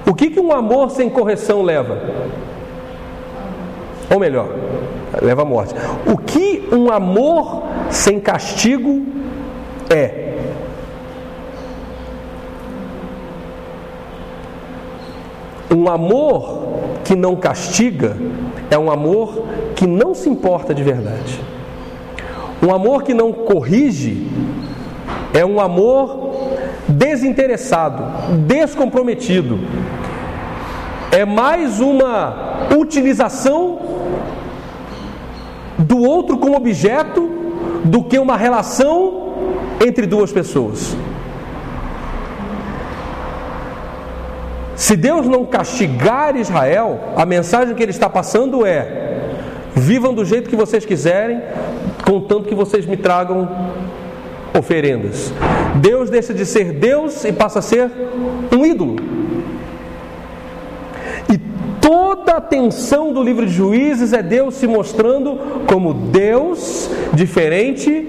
[0.07, 1.98] O que, que um amor sem correção leva?
[4.12, 4.48] Ou melhor,
[5.22, 5.74] leva à morte.
[6.07, 9.07] O que um amor sem castigo
[9.88, 10.24] é?
[15.74, 16.64] Um amor
[17.02, 18.16] que não castiga
[18.70, 21.40] é um amor que não se importa de verdade.
[22.62, 24.26] Um amor que não corrige
[25.32, 26.32] é um amor
[26.88, 28.02] desinteressado,
[28.46, 29.58] descomprometido.
[31.10, 33.78] É mais uma utilização
[35.78, 37.28] do outro como objeto
[37.84, 39.34] do que uma relação
[39.84, 40.96] entre duas pessoas.
[44.76, 49.03] Se Deus não castigar Israel, a mensagem que ele está passando é:
[49.74, 51.40] vivam do jeito que vocês quiserem,
[52.06, 53.48] contanto que vocês me tragam
[54.56, 55.32] oferendas.
[55.76, 57.90] Deus deixa de ser Deus e passa a ser
[58.52, 58.96] um ídolo.
[61.32, 61.38] E
[61.80, 68.06] toda a atenção do livro de Juízes é Deus se mostrando como Deus diferente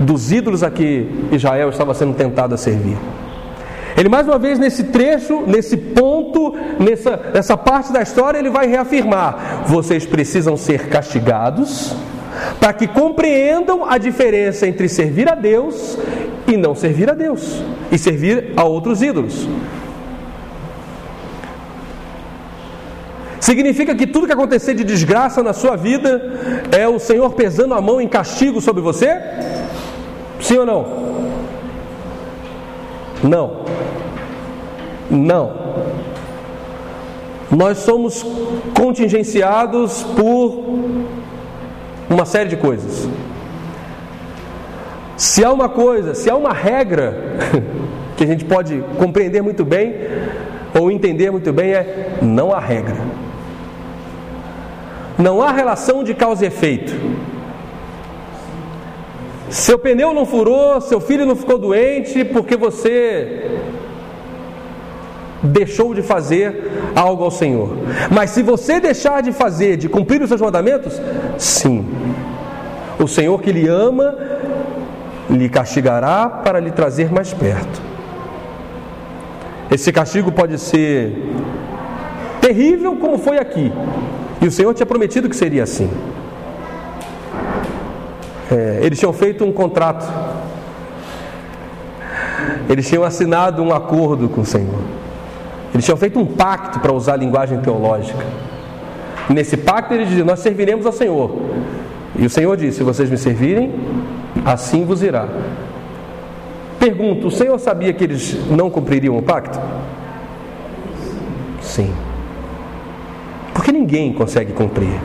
[0.00, 2.96] dos ídolos a que Israel estava sendo tentado a servir.
[3.96, 8.66] Ele mais uma vez nesse trecho, nesse ponto, nessa, nessa parte da história, ele vai
[8.66, 11.94] reafirmar: vocês precisam ser castigados
[12.60, 15.96] para que compreendam a diferença entre servir a Deus
[16.46, 19.48] e não servir a Deus e servir a outros ídolos.
[23.40, 26.20] Significa que tudo que acontecer de desgraça na sua vida
[26.76, 29.20] é o Senhor pesando a mão em castigo sobre você?
[30.40, 31.15] Sim ou não?
[33.22, 33.64] Não.
[35.10, 35.52] Não.
[37.50, 38.24] Nós somos
[38.76, 40.64] contingenciados por
[42.10, 43.08] uma série de coisas.
[45.16, 47.38] Se há uma coisa, se há uma regra
[48.16, 49.94] que a gente pode compreender muito bem
[50.78, 52.96] ou entender muito bem, é não há regra.
[55.18, 56.92] Não há relação de causa e efeito.
[59.48, 63.60] Seu pneu não furou, seu filho não ficou doente porque você
[65.42, 67.76] deixou de fazer algo ao Senhor.
[68.10, 71.00] Mas se você deixar de fazer, de cumprir os seus mandamentos,
[71.38, 71.86] sim.
[72.98, 74.14] O Senhor que lhe ama
[75.28, 77.82] lhe castigará para lhe trazer mais perto.
[79.70, 81.12] Esse castigo pode ser
[82.40, 83.72] terrível como foi aqui.
[84.40, 85.90] E o Senhor tinha prometido que seria assim.
[88.50, 90.06] É, eles tinham feito um contrato.
[92.68, 94.80] Eles tinham assinado um acordo com o Senhor.
[95.72, 98.24] Eles tinham feito um pacto para usar a linguagem teológica.
[99.28, 101.30] Nesse pacto eles diziam: Nós serviremos ao Senhor.
[102.18, 103.74] E o Senhor disse: Se vocês me servirem,
[104.44, 105.28] assim vos irá.
[106.78, 109.58] Pergunto: o Senhor sabia que eles não cumpririam o pacto?
[111.60, 111.92] Sim.
[113.52, 115.00] Porque ninguém consegue cumprir.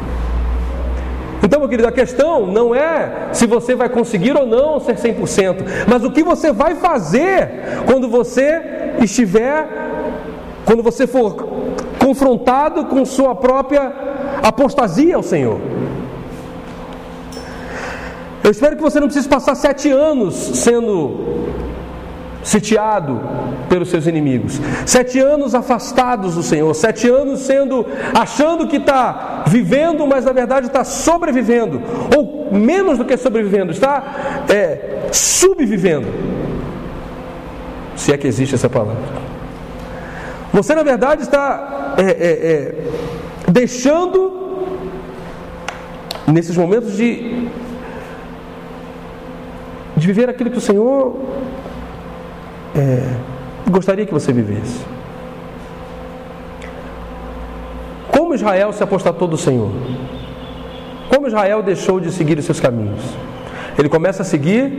[1.44, 5.88] Então, meu querido, a questão não é se você vai conseguir ou não ser 100%,
[5.88, 7.50] mas o que você vai fazer
[7.86, 8.62] quando você
[9.02, 9.68] estiver,
[10.66, 11.48] quando você for
[12.00, 13.92] confrontado com sua própria
[14.44, 15.60] apostasia ao Senhor.
[18.44, 21.16] Eu espero que você não precise passar sete anos sendo
[22.44, 23.22] sitiado
[23.70, 30.06] pelos seus inimigos, sete anos afastados do Senhor, sete anos sendo achando que está vivendo,
[30.08, 31.82] mas na verdade está sobrevivendo,
[32.16, 36.08] ou menos do que sobrevivendo, está é, subvivendo,
[37.96, 39.22] se é que existe essa palavra.
[40.52, 42.16] Você na verdade está é, é,
[43.48, 44.40] é deixando
[46.28, 47.50] nesses momentos de
[50.02, 51.16] de viver aquilo que o Senhor
[52.76, 53.04] é,
[53.70, 54.80] gostaria que você vivesse.
[58.12, 59.72] Como Israel se apostatou do Senhor?
[61.10, 63.02] Como Israel deixou de seguir os seus caminhos?
[63.78, 64.72] Ele começa a seguir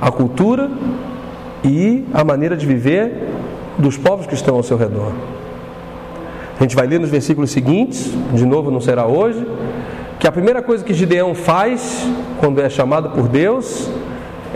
[0.00, 0.70] a cultura
[1.64, 3.28] e a maneira de viver
[3.78, 5.12] dos povos que estão ao seu redor.
[6.58, 9.46] A gente vai ler nos versículos seguintes, de novo não será hoje,
[10.18, 12.08] que a primeira coisa que Gideão faz
[12.40, 13.90] quando é chamado por Deus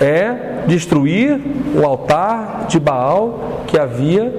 [0.00, 1.40] é destruir
[1.74, 4.32] o altar de Baal que havia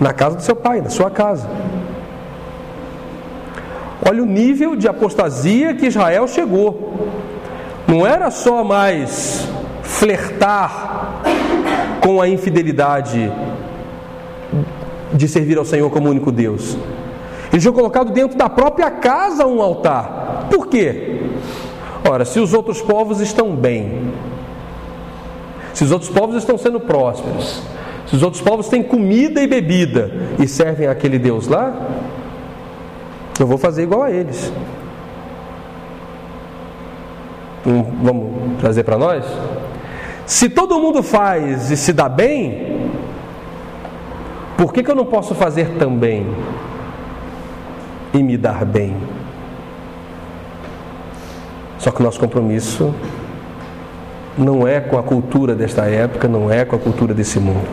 [0.00, 1.48] na casa do seu pai, na sua casa.
[4.08, 7.10] Olha o nível de apostasia que Israel chegou.
[7.86, 9.46] Não era só mais
[9.82, 11.22] flertar
[12.00, 13.32] com a infidelidade
[15.12, 16.76] de servir ao Senhor como único Deus.
[17.52, 20.48] Eles tinham colocado dentro da própria casa um altar.
[20.50, 21.20] Por quê?
[22.08, 24.10] Ora, se os outros povos estão bem,
[25.74, 27.62] se os outros povos estão sendo prósperos,
[28.06, 31.74] se os outros povos têm comida e bebida e servem aquele Deus lá,
[33.40, 34.52] eu vou fazer igual a eles.
[37.66, 39.24] Hum, vamos trazer para nós?
[40.26, 42.90] Se todo mundo faz e se dá bem,
[44.56, 46.26] por que, que eu não posso fazer também
[48.12, 48.96] e me dar bem?
[51.78, 52.94] Só que o nosso compromisso
[54.36, 57.68] não é com a cultura desta época, não é com a cultura desse mundo.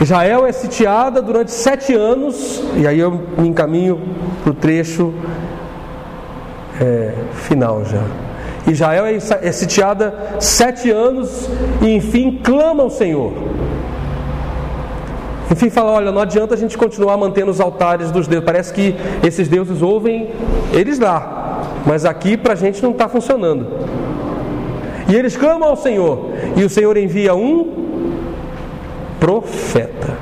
[0.00, 4.00] Israel é sitiada durante sete anos, e aí eu me encaminho
[4.42, 5.14] para o trecho
[6.80, 8.02] é, final já.
[8.66, 11.48] Israel é, é sitiada sete anos
[11.80, 13.32] e enfim clama ao Senhor.
[15.50, 18.44] Enfim, fala: olha, não adianta a gente continuar mantendo os altares dos deuses.
[18.44, 20.30] Parece que esses deuses ouvem
[20.72, 21.41] eles lá,
[21.86, 23.66] mas aqui para a gente não está funcionando.
[25.08, 27.82] E eles clamam ao Senhor, e o Senhor envia um
[29.18, 30.16] profeta.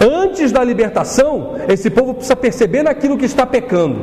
[0.00, 3.96] Antes da libertação, esse povo precisa perceber naquilo que está pecando.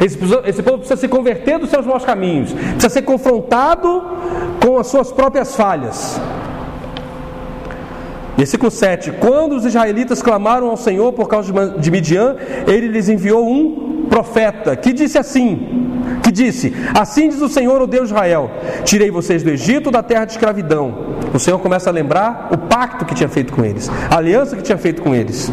[0.00, 4.02] Esse, povo precisa se converter dos seus maus caminhos, precisa ser confrontado
[4.64, 6.20] com as suas próprias falhas.
[8.36, 12.36] Versículo 7: Quando os israelitas clamaram ao Senhor por causa de Midian,
[12.66, 15.84] ele lhes enviou um profeta que disse assim:
[16.22, 18.50] que disse: Assim diz o Senhor, o Deus de Israel:
[18.84, 21.14] Tirei vocês do Egito, da terra de escravidão.
[21.32, 24.62] O Senhor começa a lembrar o pacto que tinha feito com eles, a aliança que
[24.62, 25.52] tinha feito com eles.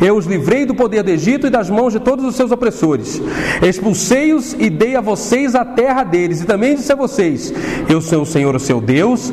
[0.00, 3.20] Eu os livrei do poder do Egito e das mãos de todos os seus opressores.
[3.62, 6.40] Expulsei-os e dei a vocês a terra deles.
[6.40, 7.52] E também disse a vocês:
[7.88, 9.32] Eu sou o Senhor, o seu Deus.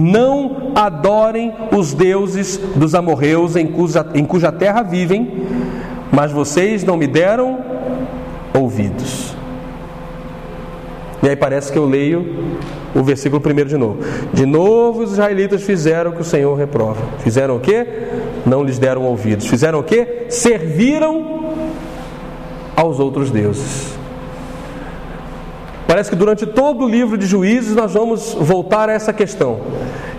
[0.00, 5.46] Não adorem os deuses dos amorreus em cuja, em cuja terra vivem,
[6.14, 7.58] mas vocês não me deram
[8.54, 9.34] ouvidos.
[11.22, 12.54] E aí parece que eu leio
[12.94, 13.98] o versículo primeiro de novo.
[14.32, 17.00] De novo os israelitas fizeram o que o Senhor reprova.
[17.18, 17.86] Fizeram o quê?
[18.46, 19.46] Não lhes deram ouvidos.
[19.46, 20.26] Fizeram o quê?
[20.28, 21.54] Serviram
[22.76, 23.94] aos outros deuses.
[25.88, 29.60] Parece que durante todo o livro de Juízes nós vamos voltar a essa questão.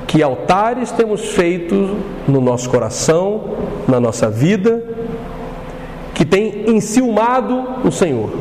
[0.08, 1.96] Que altares temos feito
[2.28, 3.56] no nosso coração,
[3.88, 4.84] na nossa vida,
[6.16, 8.32] que tem enciumado o Senhor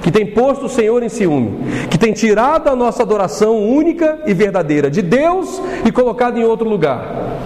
[0.00, 4.34] que tem posto o Senhor em ciúme, que tem tirado a nossa adoração única e
[4.34, 7.38] verdadeira de Deus e colocado em outro lugar.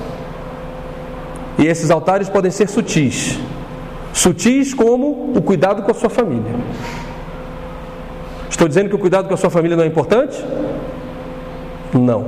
[1.56, 3.38] E esses altares podem ser sutis
[4.12, 6.52] sutis como o cuidado com a sua família.
[8.50, 10.44] Estou dizendo que o cuidado com a sua família não é importante?
[11.94, 12.26] Não.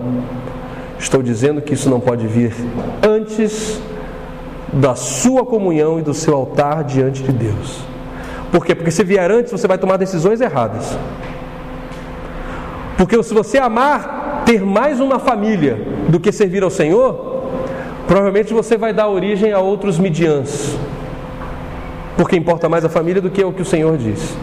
[0.97, 2.55] Estou dizendo que isso não pode vir
[3.03, 3.81] antes
[4.73, 7.81] da sua comunhão e do seu altar diante de Deus.
[8.53, 8.75] Por quê?
[8.75, 10.97] Porque se vier antes, você vai tomar decisões erradas.
[12.97, 17.45] Porque se você amar ter mais uma família do que servir ao Senhor,
[18.07, 20.77] provavelmente você vai dar origem a outros midians.
[22.17, 24.37] Porque importa mais a família do que o que o Senhor diz.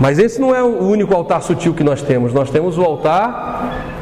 [0.00, 2.32] Mas esse não é o único altar sutil que nós temos.
[2.32, 3.97] Nós temos o altar.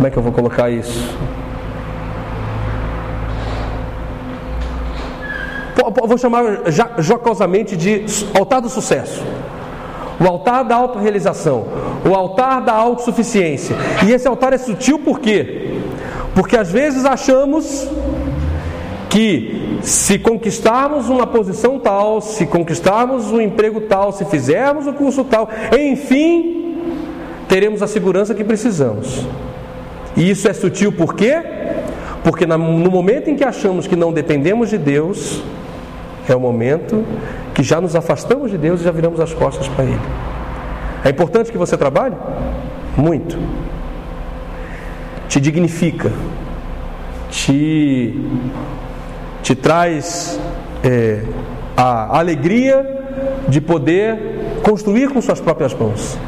[0.00, 1.14] Como é que eu vou colocar isso?
[5.92, 6.42] vou chamar
[7.00, 9.22] jocosamente de altar do sucesso,
[10.18, 11.66] o altar da autorrealização,
[12.02, 13.76] o altar da autossuficiência.
[14.06, 15.82] E esse altar é sutil por quê?
[16.34, 17.86] Porque às vezes achamos
[19.10, 25.24] que se conquistarmos uma posição tal, se conquistarmos um emprego tal, se fizermos o curso
[25.24, 26.78] tal, enfim,
[27.46, 29.26] teremos a segurança que precisamos.
[30.16, 31.42] E isso é sutil por quê?
[32.22, 35.42] Porque no momento em que achamos que não dependemos de Deus,
[36.28, 37.04] é o momento
[37.54, 40.00] que já nos afastamos de Deus e já viramos as costas para Ele.
[41.04, 42.14] É importante que você trabalhe?
[42.96, 43.38] Muito.
[45.28, 46.10] Te dignifica,
[47.30, 48.14] te,
[49.42, 50.38] te traz
[50.84, 51.22] é,
[51.76, 52.86] a alegria
[53.48, 56.18] de poder construir com suas próprias mãos.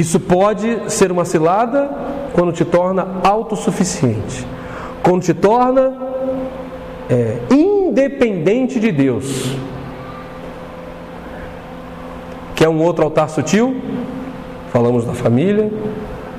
[0.00, 1.90] Isso pode ser uma cilada
[2.32, 4.46] quando te torna autossuficiente,
[5.02, 5.92] quando te torna
[7.10, 9.54] é, independente de Deus.
[12.54, 13.76] Quer um outro altar sutil?
[14.72, 15.70] Falamos da família,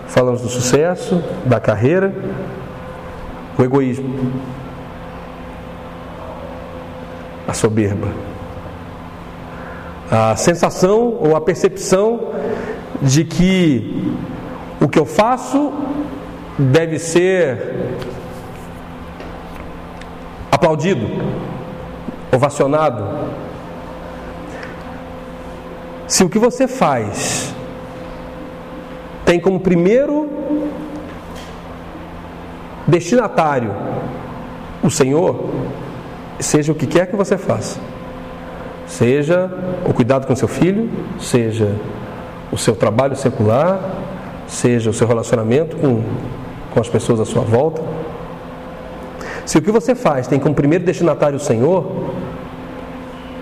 [0.07, 2.15] falamos do sucesso, da carreira,
[3.59, 4.31] o egoísmo,
[7.47, 8.07] a soberba,
[10.09, 12.31] a sensação ou a percepção
[13.01, 14.13] de que
[14.79, 15.73] o que eu faço
[16.57, 17.97] deve ser
[20.51, 21.07] aplaudido,
[22.31, 23.03] ovacionado.
[26.07, 27.53] Se o que você faz
[29.25, 30.29] tem como primeiro
[32.85, 33.73] destinatário
[34.83, 35.49] o Senhor,
[36.39, 37.79] seja o que quer que você faça,
[38.87, 39.49] seja
[39.85, 40.89] o cuidado com seu filho,
[41.19, 41.75] seja
[42.51, 43.79] o seu trabalho secular,
[44.47, 46.03] seja o seu relacionamento com,
[46.71, 47.81] com as pessoas à sua volta,
[49.45, 51.85] se o que você faz tem como primeiro destinatário o Senhor,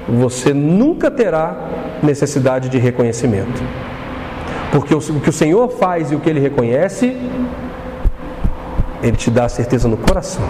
[0.07, 1.55] você nunca terá
[2.01, 3.61] necessidade de reconhecimento.
[4.71, 7.15] Porque o que o Senhor faz e o que ele reconhece,
[9.03, 10.43] ele te dá a certeza no coração.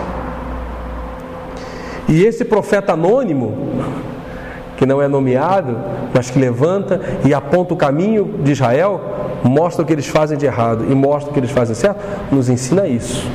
[2.08, 3.54] E esse profeta anônimo,
[4.80, 5.78] que não é nomeado,
[6.14, 9.02] mas que levanta e aponta o caminho de Israel,
[9.44, 12.02] mostra o que eles fazem de errado e mostra o que eles fazem certo,
[12.32, 13.30] nos ensina isso.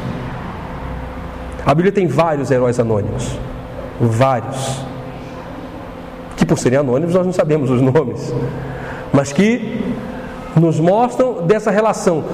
[1.67, 3.39] A Bíblia tem vários heróis anônimos.
[4.01, 4.87] Vários.
[6.35, 8.35] Que por serem anônimos nós não sabemos os nomes.
[9.13, 9.85] Mas que
[10.59, 12.25] nos mostram dessa relação.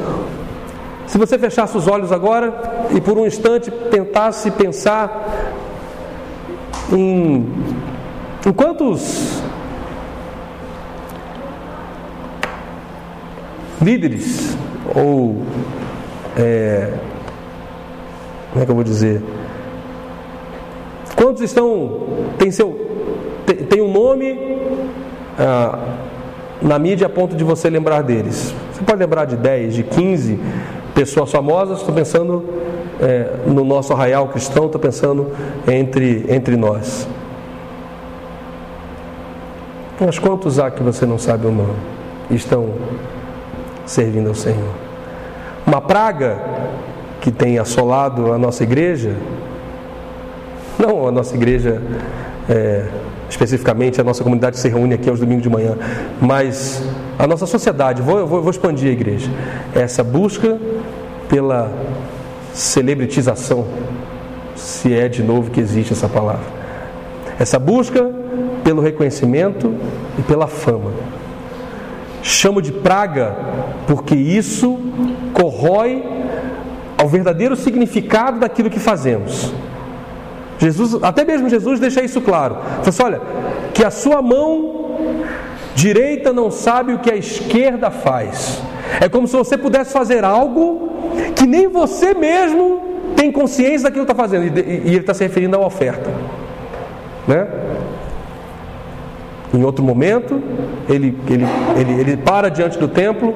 [1.09, 2.55] se você fechasse os olhos agora
[2.95, 5.27] e por um instante tentasse pensar
[6.93, 7.47] em,
[8.47, 9.43] em quantos
[13.82, 14.57] líderes
[14.95, 15.43] ou
[16.36, 16.93] é,
[18.51, 19.22] como é que eu vou dizer?
[21.16, 22.88] Quantos estão tem seu
[23.68, 24.38] tem um nome
[25.38, 25.78] ah,
[26.62, 28.55] na mídia a ponto de você lembrar deles?
[28.72, 30.41] Você pode lembrar de 10, de 15
[30.95, 31.78] pessoas famosas?
[31.78, 32.45] Estou pensando
[33.01, 35.28] é, no nosso arraial cristão, estou pensando
[35.68, 37.07] entre entre nós.
[40.01, 41.77] Mas quantos há que você não sabe o nome?
[42.31, 42.71] Estão
[43.85, 44.73] servindo ao Senhor.
[45.67, 46.39] Uma praga
[47.21, 49.15] que tem assolado a nossa igreja,
[50.79, 51.83] não a nossa igreja
[52.49, 52.87] é,
[53.29, 55.77] especificamente, a nossa comunidade se reúne aqui aos domingos de manhã,
[56.19, 56.83] mas
[57.19, 59.31] a nossa sociedade, vou, vou, vou expandir a igreja,
[59.75, 60.59] essa busca
[61.29, 61.71] pela
[62.55, 63.67] celebritização,
[64.57, 66.59] se é de novo que existe essa palavra.
[67.39, 68.20] Essa busca
[68.64, 69.74] pelo reconhecimento
[70.18, 70.93] e pela fama.
[72.22, 73.35] Chamo de praga
[73.87, 74.78] porque isso
[75.33, 76.05] corrói
[76.99, 79.53] ao verdadeiro significado daquilo que fazemos.
[80.59, 82.59] Jesus, até mesmo Jesus deixa isso claro.
[82.81, 83.20] Ele assim, olha,
[83.72, 84.99] que a sua mão
[85.74, 88.61] direita não sabe o que a esquerda faz.
[89.01, 90.91] É como se você pudesse fazer algo
[91.35, 92.83] que nem você mesmo
[93.16, 94.59] tem consciência daquilo que está fazendo.
[94.59, 96.11] E ele está se referindo à oferta.
[97.26, 97.47] Né?
[99.53, 100.41] Em outro momento,
[100.89, 101.45] ele, ele,
[101.77, 103.35] ele, ele para diante do templo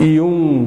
[0.00, 0.66] e um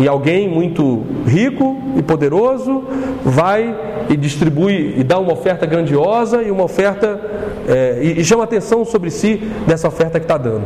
[0.00, 2.84] e alguém muito rico e poderoso
[3.22, 3.76] vai
[4.08, 7.20] e distribui e dá uma oferta grandiosa e uma oferta
[7.68, 10.64] é, e, e, chama atenção sobre si dessa oferta que está dando.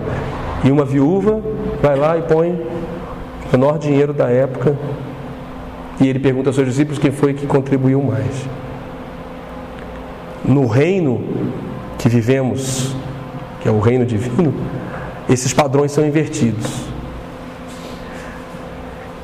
[0.62, 1.42] E uma viúva
[1.82, 4.78] vai lá e põe o menor dinheiro da época
[6.00, 8.48] e ele pergunta aos seus discípulos quem foi que contribuiu mais.
[10.44, 11.24] No reino
[11.98, 12.94] que vivemos,
[13.64, 14.52] que é o reino divino,
[15.26, 16.70] esses padrões são invertidos.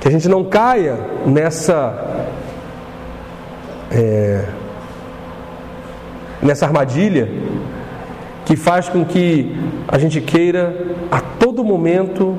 [0.01, 2.27] Que a gente não caia nessa
[3.91, 4.47] é,
[6.41, 7.29] nessa armadilha
[8.47, 9.55] que faz com que
[9.87, 10.75] a gente queira
[11.11, 12.35] a todo momento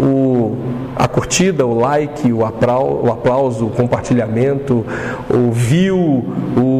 [0.00, 0.56] o,
[0.94, 4.86] a curtida, o like, o aplauso, o, compartilhamento,
[5.28, 6.24] o view,
[6.56, 6.75] o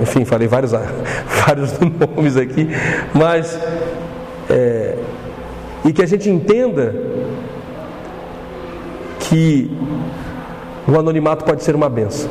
[0.00, 0.72] enfim, falei vários,
[1.46, 2.68] vários nomes aqui,
[3.14, 3.58] mas
[4.50, 4.96] é,
[5.84, 6.94] e que a gente entenda
[9.20, 9.70] que
[10.86, 12.30] o anonimato pode ser uma benção.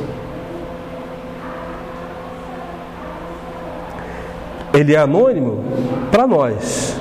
[4.72, 5.64] Ele é anônimo
[6.10, 7.00] para nós,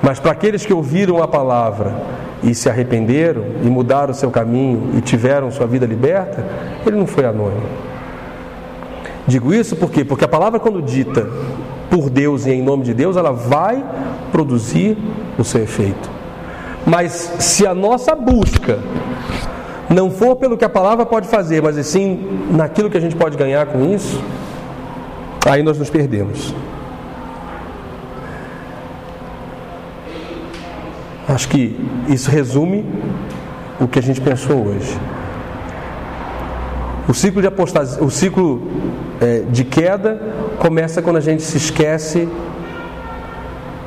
[0.00, 1.92] mas para aqueles que ouviram a palavra
[2.42, 6.44] e se arrependeram e mudaram o seu caminho e tiveram sua vida liberta,
[6.86, 7.93] ele não foi anônimo.
[9.26, 10.04] Digo isso por quê?
[10.04, 11.28] Porque a palavra, quando dita
[11.90, 13.82] por Deus e em nome de Deus, ela vai
[14.30, 14.98] produzir
[15.38, 16.10] o seu efeito.
[16.86, 18.78] Mas se a nossa busca
[19.88, 23.36] não for pelo que a palavra pode fazer, mas sim naquilo que a gente pode
[23.36, 24.22] ganhar com isso,
[25.46, 26.54] aí nós nos perdemos.
[31.26, 32.84] Acho que isso resume
[33.80, 34.98] o que a gente pensou hoje.
[37.08, 38.62] O ciclo de apostasia, o ciclo
[39.20, 40.20] é, de queda
[40.58, 42.28] começa quando a gente se esquece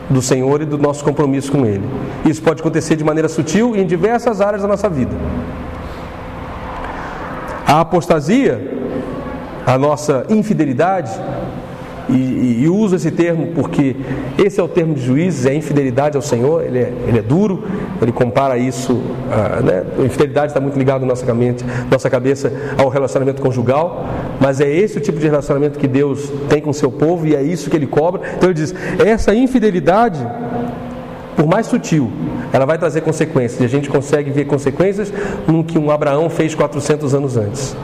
[0.09, 1.83] do Senhor e do nosso compromisso com Ele.
[2.25, 5.15] Isso pode acontecer de maneira sutil em diversas áreas da nossa vida.
[7.65, 8.77] A apostasia,
[9.65, 11.11] a nossa infidelidade,
[12.09, 13.95] e, e, uso esse termo porque
[14.37, 17.63] esse é o termo de juízes, é infidelidade ao Senhor, ele é, ele é duro,
[18.01, 19.83] ele compara isso, a, né?
[19.99, 21.25] a infidelidade está muito ligado na nossa,
[21.91, 24.05] nossa cabeça ao relacionamento conjugal,
[24.39, 27.35] mas é esse o tipo de relacionamento que Deus tem com o seu povo e
[27.35, 28.21] é isso que ele cobra.
[28.37, 28.73] Então ele diz:
[29.05, 30.25] essa infidelidade,
[31.35, 32.11] por mais sutil,
[32.53, 35.11] ela vai trazer consequências, e a gente consegue ver consequências
[35.45, 37.75] no que um Abraão fez 400 anos antes.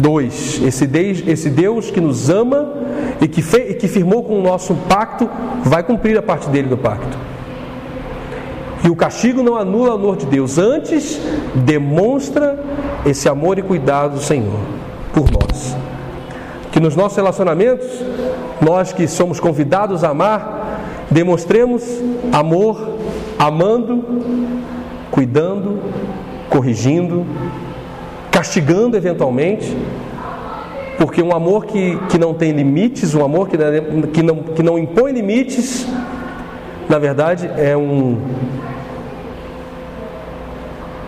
[0.00, 2.72] Dois, esse Deus, esse Deus que nos ama
[3.20, 5.28] e que, e que firmou com o nosso pacto,
[5.64, 7.18] vai cumprir a parte dele do pacto.
[8.84, 11.20] E o castigo não anula o amor de Deus, antes
[11.54, 12.58] demonstra
[13.04, 14.60] esse amor e cuidado do Senhor
[15.12, 15.76] por nós.
[16.70, 17.86] Que nos nossos relacionamentos,
[18.60, 20.80] nós que somos convidados a amar,
[21.10, 21.82] demonstremos
[22.32, 22.88] amor,
[23.38, 24.04] amando,
[25.10, 25.80] cuidando,
[26.48, 27.26] corrigindo,
[28.38, 29.76] castigando eventualmente,
[30.96, 33.56] porque um amor que, que não tem limites, um amor que,
[34.12, 35.88] que, não, que não impõe limites,
[36.88, 38.16] na verdade é um,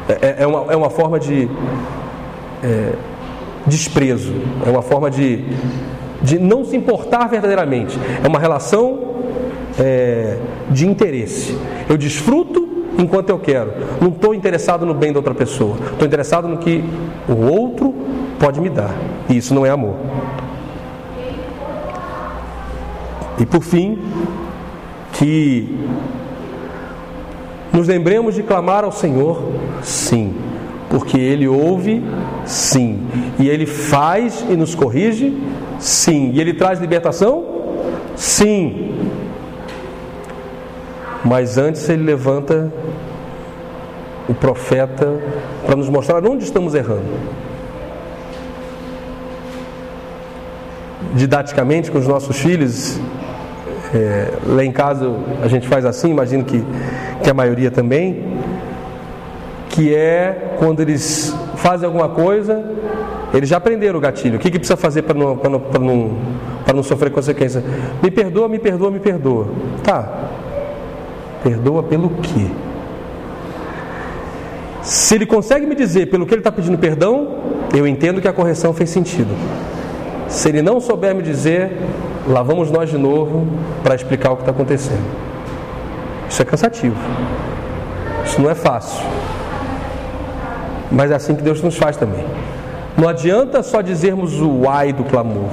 [0.08, 1.48] É, é, uma, é uma forma de
[2.64, 2.92] é,
[3.64, 4.34] desprezo,
[4.66, 5.44] é uma forma de,
[6.20, 7.96] de não se importar verdadeiramente.
[8.24, 8.98] É uma relação
[9.78, 10.36] é,
[10.68, 11.56] de interesse.
[11.88, 12.69] Eu desfruto
[13.00, 13.72] enquanto eu quero.
[14.00, 15.76] Não estou interessado no bem da outra pessoa.
[15.92, 16.84] Estou interessado no que
[17.28, 17.94] o outro
[18.38, 18.94] pode me dar.
[19.28, 19.94] E isso não é amor.
[23.38, 23.98] E por fim,
[25.14, 25.78] que
[27.72, 29.42] nos lembremos de clamar ao Senhor,
[29.82, 30.34] sim,
[30.90, 32.02] porque Ele ouve,
[32.44, 33.00] sim,
[33.38, 35.36] e Ele faz e nos corrige,
[35.78, 37.44] sim, e Ele traz libertação,
[38.16, 38.99] sim.
[41.24, 42.72] Mas antes Ele levanta
[44.28, 45.20] o profeta
[45.66, 47.02] para nos mostrar onde estamos errando.
[51.14, 53.00] Didaticamente com os nossos filhos,
[53.92, 55.12] é, lá em casa
[55.42, 56.64] a gente faz assim, imagino que,
[57.22, 58.38] que a maioria também,
[59.68, 62.64] que é quando eles fazem alguma coisa,
[63.34, 64.36] eles já aprenderam o gatilho.
[64.36, 66.16] O que, que precisa fazer para não, não, não,
[66.74, 67.62] não sofrer consequência?
[68.02, 69.48] Me perdoa, me perdoa, me perdoa.
[69.82, 70.30] Tá.
[71.42, 72.46] Perdoa pelo quê?
[74.82, 77.36] Se ele consegue me dizer pelo que ele está pedindo perdão,
[77.74, 79.34] eu entendo que a correção fez sentido.
[80.28, 81.72] Se ele não souber me dizer,
[82.26, 83.46] lá vamos nós de novo
[83.82, 85.04] para explicar o que está acontecendo.
[86.28, 86.96] Isso é cansativo.
[88.24, 89.04] Isso não é fácil.
[90.90, 92.24] Mas é assim que Deus nos faz também.
[92.96, 95.50] Não adianta só dizermos o ai do clamor.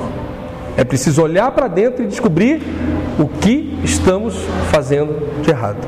[0.75, 2.61] É preciso olhar para dentro e descobrir
[3.19, 4.35] o que estamos
[4.71, 5.87] fazendo de errado.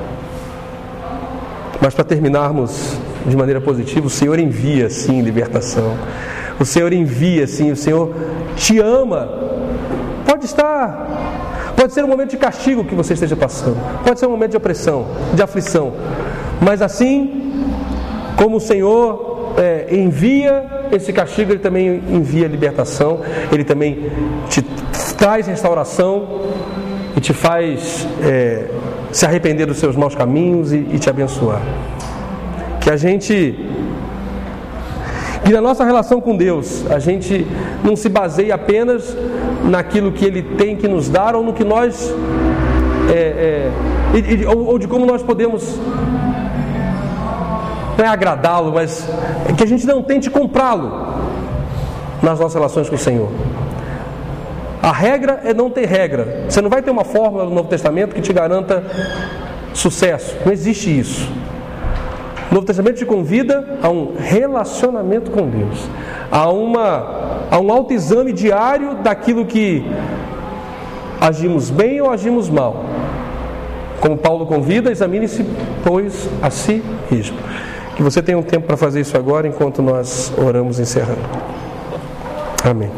[1.82, 5.96] Mas para terminarmos de maneira positiva, o Senhor envia sim libertação.
[6.60, 8.14] O Senhor envia sim, o Senhor
[8.56, 9.50] te ama
[10.30, 11.74] Pode estar.
[11.76, 13.78] Pode ser um momento de castigo que você esteja passando.
[14.06, 15.94] Pode ser um momento de opressão, de aflição.
[16.62, 17.66] Mas assim
[18.38, 23.22] como o Senhor é, envia esse castigo, Ele também envia libertação,
[23.52, 24.12] Ele também
[24.50, 24.62] te
[25.18, 26.42] traz restauração
[27.16, 28.66] e te faz é,
[29.12, 31.62] se arrepender dos seus maus caminhos e, e te abençoar.
[32.80, 33.58] Que a gente
[35.46, 37.48] e na nossa relação com Deus, a gente
[37.84, 39.18] não se baseia apenas
[39.64, 42.14] naquilo que Ele tem que nos dar ou no que nós.
[43.10, 43.72] É,
[44.44, 45.80] é, ou, ou de como nós podemos
[47.98, 49.06] não é agradá-lo, mas
[49.58, 50.90] que a gente não tente comprá-lo
[52.22, 53.30] nas nossas relações com o Senhor.
[54.82, 56.46] A regra é não ter regra.
[56.48, 58.84] Você não vai ter uma fórmula no Novo Testamento que te garanta
[59.74, 60.38] sucesso.
[60.46, 61.30] Não existe isso.
[62.50, 65.88] O Novo Testamento te convida a um relacionamento com Deus,
[66.32, 69.86] a, uma, a um autoexame diário daquilo que
[71.22, 72.86] agimos bem ou agimos mal.
[74.00, 75.46] Como Paulo convida, examine-se,
[75.84, 77.38] pois, a si mesmo.
[77.96, 81.20] Que você tenha um tempo para fazer isso agora, enquanto nós oramos encerrando.
[82.64, 82.90] Amém.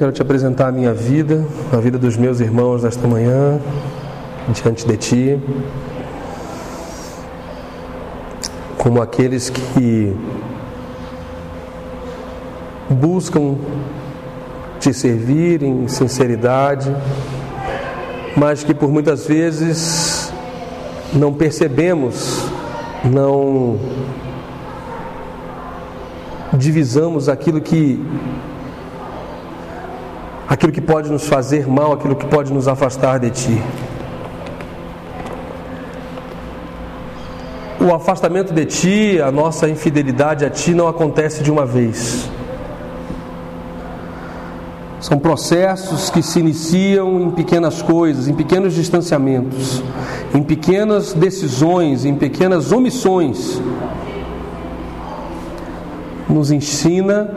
[0.00, 3.60] Quero te apresentar a minha vida, a vida dos meus irmãos nesta manhã,
[4.48, 5.38] diante de Ti,
[8.78, 10.16] como aqueles que
[12.88, 13.58] buscam
[14.78, 16.96] te servir em sinceridade,
[18.34, 20.32] mas que por muitas vezes
[21.12, 22.48] não percebemos,
[23.04, 23.78] não
[26.54, 28.02] divisamos aquilo que
[30.50, 33.62] aquilo que pode nos fazer mal, aquilo que pode nos afastar de Ti.
[37.80, 42.28] O afastamento de Ti, a nossa infidelidade a Ti não acontece de uma vez.
[45.00, 49.80] São processos que se iniciam em pequenas coisas, em pequenos distanciamentos,
[50.34, 53.62] em pequenas decisões, em pequenas omissões.
[56.28, 57.30] Nos ensina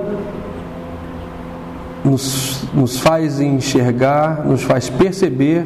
[2.03, 5.65] nos, nos faz enxergar, nos faz perceber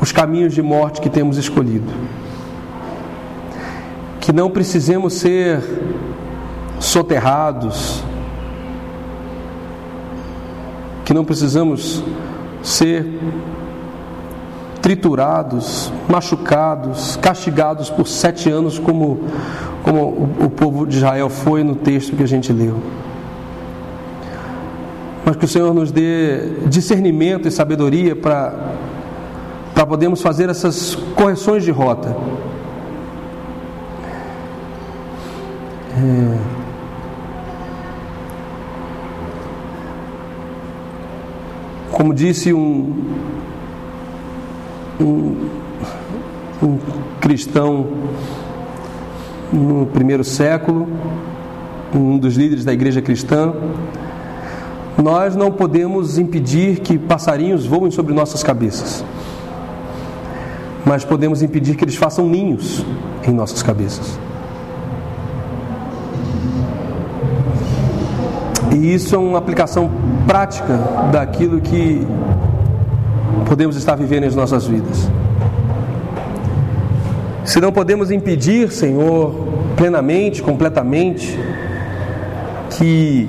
[0.00, 1.92] os caminhos de morte que temos escolhido.
[4.20, 5.62] Que não precisemos ser
[6.80, 8.02] soterrados,
[11.04, 12.02] que não precisamos
[12.62, 13.06] ser
[14.80, 19.20] triturados, machucados, castigados por sete anos, como,
[19.82, 22.76] como o, povo de Israel foi no texto que a gente leu.
[25.24, 28.72] Mas que o Senhor nos dê discernimento e sabedoria para
[29.74, 32.16] para podermos fazer essas correções de rota.
[35.90, 36.38] É...
[41.90, 42.94] Como disse um,
[45.00, 45.48] um,
[46.62, 46.78] um
[47.20, 47.86] cristão
[49.52, 50.88] no primeiro século,
[51.94, 53.52] um dos líderes da igreja cristã,
[54.96, 59.04] nós não podemos impedir que passarinhos voem sobre nossas cabeças,
[60.84, 62.84] mas podemos impedir que eles façam ninhos
[63.26, 64.18] em nossas cabeças.
[68.74, 69.90] E isso é uma aplicação
[70.26, 70.78] prática
[71.12, 72.06] daquilo que
[73.46, 75.10] podemos estar vivendo em nossas vidas.
[77.44, 79.41] Se não podemos impedir, Senhor,
[79.76, 81.38] plenamente, completamente,
[82.70, 83.28] que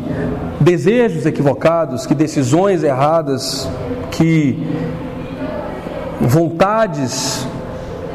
[0.60, 3.70] desejos equivocados, que decisões erradas,
[4.12, 4.58] que
[6.22, 7.46] vontades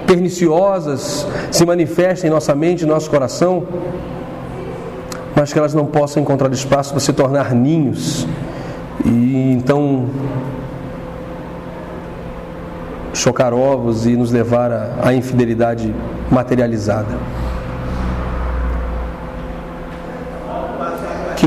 [0.06, 3.64] perniciosas se manifestem em nossa mente, em nosso coração,
[5.36, 8.26] mas que elas não possam encontrar espaço para se tornar ninhos
[9.04, 10.06] e então
[13.12, 15.94] chocar ovos e nos levar à infidelidade
[16.30, 17.16] materializada.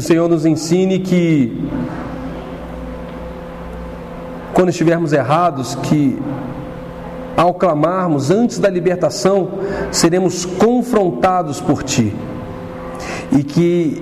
[0.02, 1.56] O Senhor nos ensine que
[4.52, 6.18] quando estivermos errados, que
[7.38, 9.50] ao clamarmos antes da libertação,
[9.92, 12.12] seremos confrontados por Ti.
[13.32, 14.02] E que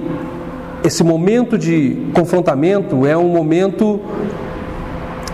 [0.86, 4.00] esse momento de confrontamento é um momento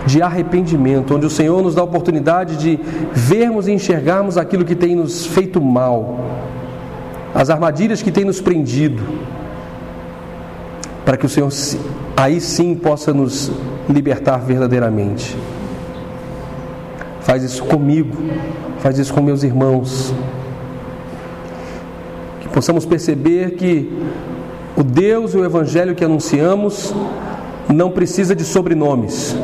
[0.04, 2.76] de arrependimento, onde o Senhor nos dá a oportunidade de
[3.12, 6.18] vermos e enxergarmos aquilo que tem nos feito mal,
[7.32, 9.00] as armadilhas que tem nos prendido,
[11.06, 11.50] para que o Senhor
[12.16, 13.52] aí sim possa nos
[13.88, 15.36] libertar verdadeiramente.
[17.20, 18.16] Faz isso comigo,
[18.80, 20.12] faz isso com meus irmãos.
[22.40, 23.88] Que possamos perceber que
[24.76, 26.92] o Deus e o Evangelho que anunciamos
[27.72, 29.36] não precisa de sobrenomes.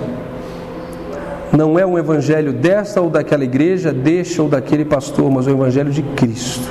[1.57, 5.91] Não é um evangelho desta ou daquela igreja, deste ou daquele pastor, mas o evangelho
[5.91, 6.67] de Cristo.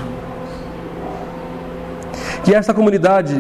[2.44, 3.36] Que esta comunidade,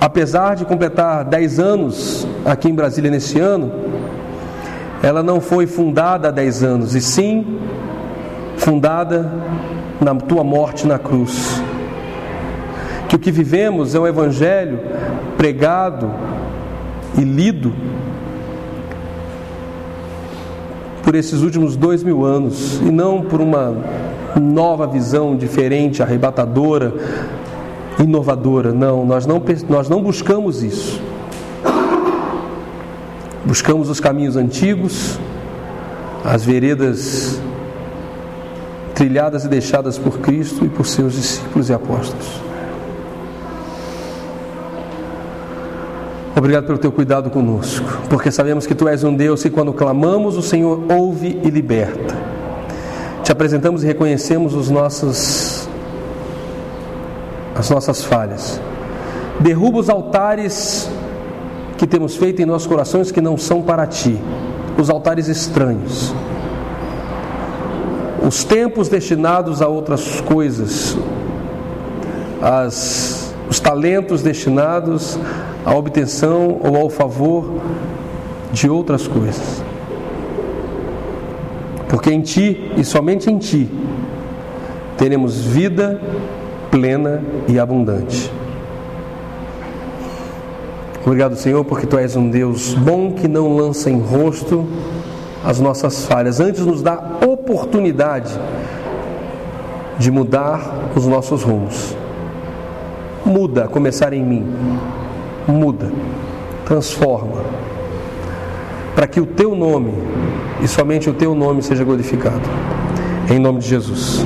[0.00, 3.70] apesar de completar 10 anos aqui em Brasília nesse ano,
[5.02, 7.58] ela não foi fundada há 10 anos, e sim
[8.56, 9.30] fundada
[10.00, 11.62] na tua morte na cruz.
[13.08, 14.80] Que o que vivemos é um evangelho
[15.36, 16.10] pregado
[17.18, 17.72] e lido
[21.02, 23.74] por esses últimos dois mil anos e não por uma
[24.40, 26.92] nova visão diferente, arrebatadora,
[28.02, 28.72] inovadora.
[28.72, 31.00] Não, nós não, nós não buscamos isso.
[33.44, 35.18] Buscamos os caminhos antigos,
[36.24, 37.40] as veredas
[38.94, 42.50] trilhadas e deixadas por Cristo e por seus discípulos e apóstolos.
[46.36, 50.36] Obrigado pelo teu cuidado conosco, porque sabemos que tu és um Deus que quando clamamos
[50.36, 52.14] o Senhor ouve e liberta.
[53.24, 55.68] Te apresentamos e reconhecemos os nossos
[57.60, 58.58] as nossas falhas.
[59.38, 60.90] Derruba os altares
[61.76, 64.18] que temos feito em nossos corações que não são para ti,
[64.78, 66.14] os altares estranhos.
[68.26, 70.96] Os tempos destinados a outras coisas,
[72.40, 75.18] as, os talentos destinados
[75.64, 77.60] à obtenção ou ao favor
[78.52, 79.62] de outras coisas.
[81.88, 83.70] Porque em Ti e somente em Ti
[84.96, 86.00] teremos vida
[86.70, 88.30] plena e abundante.
[91.04, 94.66] Obrigado, Senhor, porque Tu és um Deus bom que não lança em rosto
[95.44, 98.38] as nossas falhas, antes nos dá oportunidade
[99.98, 101.96] de mudar os nossos rumos.
[103.24, 104.46] Muda começar em mim
[105.50, 105.90] muda,
[106.64, 107.42] transforma,
[108.94, 109.92] para que o teu nome
[110.62, 112.48] e somente o teu nome seja glorificado.
[113.30, 114.24] Em nome de Jesus.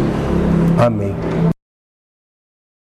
[0.79, 1.34] Amém.